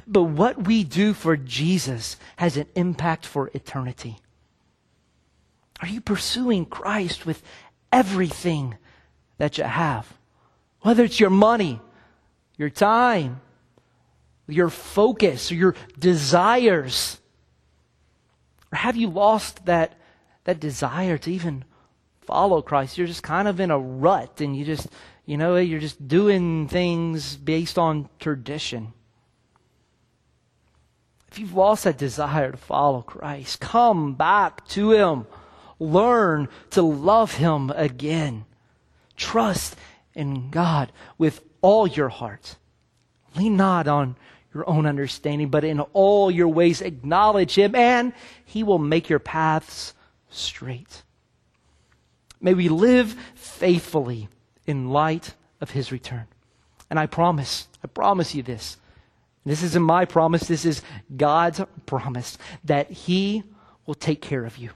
But 0.07 0.25
what 0.25 0.67
we 0.67 0.85
do 0.85 1.13
for 1.13 1.37
Jesus 1.37 2.17
has 2.37 2.57
an 2.57 2.67
impact 2.75 3.27
for 3.27 3.51
eternity. 3.53 4.19
Are 5.81 5.89
you 5.89 6.01
pursuing 6.01 6.65
Christ 6.65 7.27
with 7.27 7.43
everything 7.91 8.77
that 9.39 9.59
you 9.59 9.65
have? 9.65 10.13
Whether 10.83 11.05
it's 11.05 11.19
your 11.19 11.31
money, 11.31 11.81
your 12.57 12.71
time, 12.71 13.41
your 14.49 14.69
focus, 14.69 15.51
your 15.51 15.75
desires. 15.99 17.21
Or 18.73 18.77
have 18.77 18.97
you 18.97 19.09
lost 19.09 19.67
that, 19.67 19.95
that 20.45 20.61
desire 20.61 21.19
to 21.19 21.33
even 21.33 21.65
follow 22.23 22.63
Christ? 22.63 22.99
You're 22.99 23.07
just 23.07 23.23
kind 23.23 23.49
of 23.49 23.61
in 23.61 23.71
a 23.71 23.79
rut 23.79 24.41
and 24.41 24.57
you 24.57 24.65
just, 24.65 24.89
you 25.27 25.37
know, 25.37 25.57
you're 25.57 25.81
just 25.81 26.07
doing 26.07 26.69
things 26.69 27.37
based 27.37 27.79
on 27.79 28.09
tradition. 28.19 28.93
If 31.31 31.39
you've 31.39 31.55
lost 31.55 31.85
that 31.85 31.97
desire 31.97 32.51
to 32.51 32.59
follow 32.59 33.03
Christ, 33.03 33.61
come 33.61 34.15
back 34.15 34.67
to 34.69 34.91
Him 34.91 35.27
learn 35.83 36.49
to 36.71 36.83
love 36.83 37.35
Him 37.35 37.71
again. 37.75 38.45
Trust 39.17 39.77
in 40.15 40.51
God 40.51 40.93
with 41.19 41.43
all 41.61 41.87
your 41.87 42.09
heart. 42.09 42.57
Lean 43.37 43.57
not 43.57 43.89
on 43.89 44.17
your 44.55 44.69
own 44.69 44.87
understanding, 44.87 45.49
but 45.49 45.65
in 45.65 45.81
all 45.81 46.31
your 46.31 46.49
ways 46.49 46.81
acknowledge 46.81 47.55
Him, 47.55 47.75
and 47.75 48.13
He 48.45 48.63
will 48.63 48.79
make 48.79 49.09
your 49.09 49.19
paths 49.19 49.95
straight. 50.31 51.03
May 52.41 52.55
we 52.55 52.69
live 52.69 53.17
faithfully 53.35 54.29
in 54.67 54.91
light 54.91 55.35
of 55.61 55.71
His 55.71 55.93
return. 55.93 56.27
And 56.91 56.99
I 56.99 57.07
promise, 57.07 57.69
I 57.83 57.87
promise 57.87 58.35
you 58.35 58.43
this. 58.43 58.77
This 59.45 59.63
isn't 59.63 59.83
my 59.83 60.05
promise, 60.05 60.47
this 60.47 60.65
is 60.65 60.83
God's 61.17 61.61
promise 61.87 62.39
that 62.65 62.91
He 62.91 63.43
will 63.87 63.95
take 63.95 64.21
care 64.21 64.45
of 64.45 64.59
you 64.59 64.71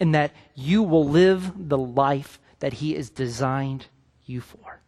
and 0.00 0.14
that 0.14 0.32
you 0.54 0.82
will 0.82 1.08
live 1.08 1.68
the 1.68 1.78
life 1.78 2.38
that 2.60 2.74
He 2.74 2.94
has 2.94 3.10
designed 3.10 3.86
you 4.26 4.40
for. 4.40 4.80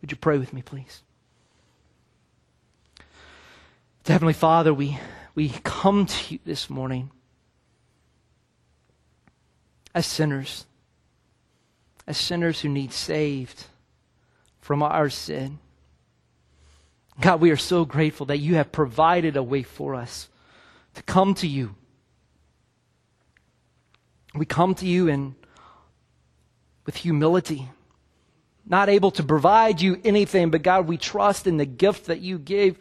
Would 0.00 0.10
you 0.10 0.16
pray 0.16 0.38
with 0.38 0.52
me, 0.52 0.62
please? 0.62 1.02
Heavenly 4.06 4.32
Father, 4.32 4.74
we, 4.74 4.98
we 5.34 5.50
come 5.62 6.06
to 6.06 6.34
you 6.34 6.40
this 6.44 6.68
morning 6.68 7.10
as 9.94 10.06
sinners, 10.06 10.66
as 12.06 12.16
sinners 12.16 12.60
who 12.60 12.68
need 12.68 12.92
saved 12.92 13.64
from 14.60 14.82
our 14.82 15.08
sin. 15.08 15.58
God, 17.20 17.40
we 17.40 17.50
are 17.50 17.56
so 17.56 17.84
grateful 17.84 18.26
that 18.26 18.38
you 18.38 18.56
have 18.56 18.72
provided 18.72 19.36
a 19.36 19.42
way 19.42 19.62
for 19.62 19.94
us 19.94 20.28
to 20.94 21.02
come 21.02 21.34
to 21.34 21.46
you 21.46 21.74
we 24.34 24.46
come 24.46 24.74
to 24.76 24.86
you 24.86 25.08
in, 25.08 25.34
with 26.86 26.96
humility, 26.96 27.68
not 28.66 28.88
able 28.88 29.10
to 29.12 29.22
provide 29.22 29.80
you 29.80 30.00
anything, 30.04 30.50
but 30.50 30.62
God, 30.62 30.86
we 30.86 30.96
trust 30.96 31.46
in 31.46 31.58
the 31.58 31.66
gift 31.66 32.06
that 32.06 32.20
you 32.20 32.38
gave 32.38 32.78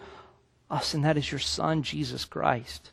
us, 0.71 0.93
and 0.93 1.03
that 1.03 1.17
is 1.17 1.31
your 1.31 1.39
Son, 1.39 1.84
Jesus 1.84 2.25
Christ, 2.25 2.91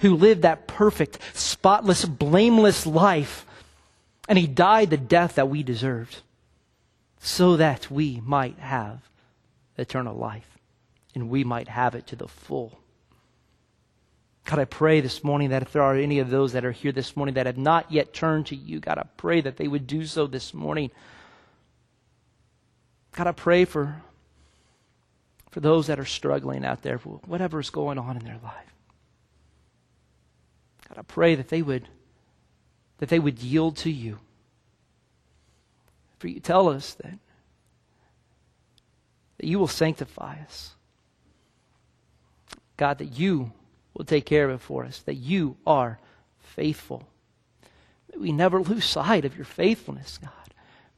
who 0.00 0.14
lived 0.16 0.42
that 0.42 0.66
perfect, 0.66 1.18
spotless, 1.32 2.04
blameless 2.04 2.86
life, 2.86 3.46
and 4.28 4.38
he 4.38 4.46
died 4.46 4.90
the 4.90 4.96
death 4.96 5.36
that 5.36 5.48
we 5.48 5.62
deserved, 5.62 6.18
so 7.20 7.56
that 7.56 7.90
we 7.90 8.20
might 8.24 8.58
have 8.58 9.00
eternal 9.78 10.16
life, 10.16 10.58
and 11.14 11.30
we 11.30 11.44
might 11.44 11.68
have 11.68 11.94
it 11.94 12.06
to 12.08 12.16
the 12.16 12.28
full. 12.28 12.78
God, 14.44 14.58
I 14.58 14.64
pray 14.64 15.00
this 15.00 15.22
morning 15.22 15.50
that 15.50 15.62
if 15.62 15.72
there 15.72 15.82
are 15.82 15.94
any 15.94 16.18
of 16.18 16.30
those 16.30 16.54
that 16.54 16.64
are 16.64 16.72
here 16.72 16.92
this 16.92 17.16
morning 17.16 17.34
that 17.34 17.46
have 17.46 17.58
not 17.58 17.92
yet 17.92 18.12
turned 18.12 18.46
to 18.46 18.56
you, 18.56 18.80
God, 18.80 18.98
I 18.98 19.06
pray 19.16 19.40
that 19.42 19.56
they 19.56 19.68
would 19.68 19.86
do 19.86 20.04
so 20.06 20.26
this 20.26 20.52
morning. 20.52 20.90
God, 23.12 23.26
I 23.26 23.32
pray 23.32 23.64
for, 23.64 24.02
for 25.50 25.60
those 25.60 25.88
that 25.88 25.98
are 25.98 26.04
struggling 26.04 26.64
out 26.64 26.82
there, 26.82 26.98
whatever 26.98 27.60
is 27.60 27.70
going 27.70 27.98
on 27.98 28.16
in 28.16 28.24
their 28.24 28.38
life. 28.42 28.74
God, 30.88 30.98
I 30.98 31.02
pray 31.02 31.34
that 31.34 31.48
they 31.48 31.62
would 31.62 31.88
that 32.98 33.08
they 33.08 33.18
would 33.18 33.38
yield 33.38 33.78
to 33.78 33.90
you. 33.90 34.18
For 36.18 36.28
you 36.28 36.38
tell 36.38 36.68
us 36.68 36.92
that, 36.94 37.18
that 39.38 39.46
you 39.46 39.58
will 39.58 39.68
sanctify 39.68 40.36
us. 40.44 40.74
God, 42.76 42.98
that 42.98 43.18
you 43.18 43.52
will 43.94 44.04
take 44.04 44.26
care 44.26 44.44
of 44.50 44.60
it 44.60 44.60
for 44.60 44.84
us, 44.84 44.98
that 45.00 45.14
you 45.14 45.56
are 45.66 45.98
faithful. 46.38 47.08
May 48.12 48.18
we 48.18 48.32
never 48.32 48.60
lose 48.60 48.84
sight 48.84 49.24
of 49.24 49.34
your 49.34 49.46
faithfulness, 49.46 50.18
God. 50.18 50.30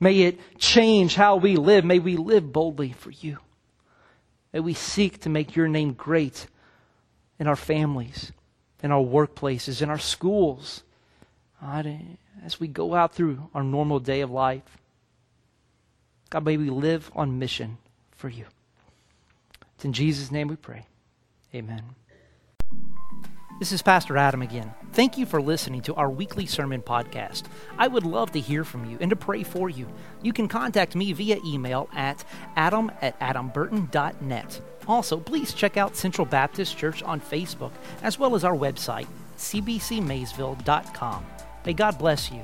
May 0.00 0.22
it 0.22 0.40
change 0.58 1.14
how 1.14 1.36
we 1.36 1.54
live. 1.54 1.84
May 1.84 2.00
we 2.00 2.16
live 2.16 2.52
boldly 2.52 2.90
for 2.90 3.10
you. 3.10 3.38
May 4.52 4.60
we 4.60 4.74
seek 4.74 5.20
to 5.20 5.28
make 5.28 5.56
your 5.56 5.68
name 5.68 5.92
great 5.92 6.46
in 7.38 7.46
our 7.46 7.56
families, 7.56 8.32
in 8.82 8.92
our 8.92 9.02
workplaces, 9.02 9.80
in 9.80 9.88
our 9.88 9.98
schools, 9.98 10.82
God, 11.60 12.00
as 12.44 12.60
we 12.60 12.68
go 12.68 12.94
out 12.94 13.14
through 13.14 13.50
our 13.54 13.62
normal 13.62 14.00
day 14.00 14.20
of 14.20 14.30
life. 14.30 14.78
God, 16.30 16.44
may 16.44 16.56
we 16.56 16.70
live 16.70 17.10
on 17.14 17.38
mission 17.38 17.78
for 18.10 18.28
you. 18.28 18.46
It's 19.76 19.84
in 19.84 19.92
Jesus' 19.92 20.30
name 20.30 20.48
we 20.48 20.56
pray. 20.56 20.86
Amen. 21.54 21.82
This 23.62 23.70
is 23.70 23.80
Pastor 23.80 24.16
Adam 24.16 24.42
again. 24.42 24.74
Thank 24.92 25.16
you 25.16 25.24
for 25.24 25.40
listening 25.40 25.82
to 25.82 25.94
our 25.94 26.10
weekly 26.10 26.46
sermon 26.46 26.82
podcast. 26.82 27.44
I 27.78 27.86
would 27.86 28.02
love 28.02 28.32
to 28.32 28.40
hear 28.40 28.64
from 28.64 28.90
you 28.90 28.98
and 29.00 29.08
to 29.10 29.14
pray 29.14 29.44
for 29.44 29.70
you. 29.70 29.86
You 30.20 30.32
can 30.32 30.48
contact 30.48 30.96
me 30.96 31.12
via 31.12 31.38
email 31.46 31.88
at 31.94 32.24
adam 32.56 32.90
at 33.00 33.16
adamburton.net. 33.20 34.60
Also, 34.88 35.20
please 35.20 35.54
check 35.54 35.76
out 35.76 35.94
Central 35.94 36.26
Baptist 36.26 36.76
Church 36.76 37.04
on 37.04 37.20
Facebook, 37.20 37.70
as 38.02 38.18
well 38.18 38.34
as 38.34 38.42
our 38.42 38.56
website, 38.56 39.06
cbcmaysville.com. 39.38 41.26
May 41.64 41.72
God 41.72 41.98
bless 42.00 42.32
you 42.32 42.42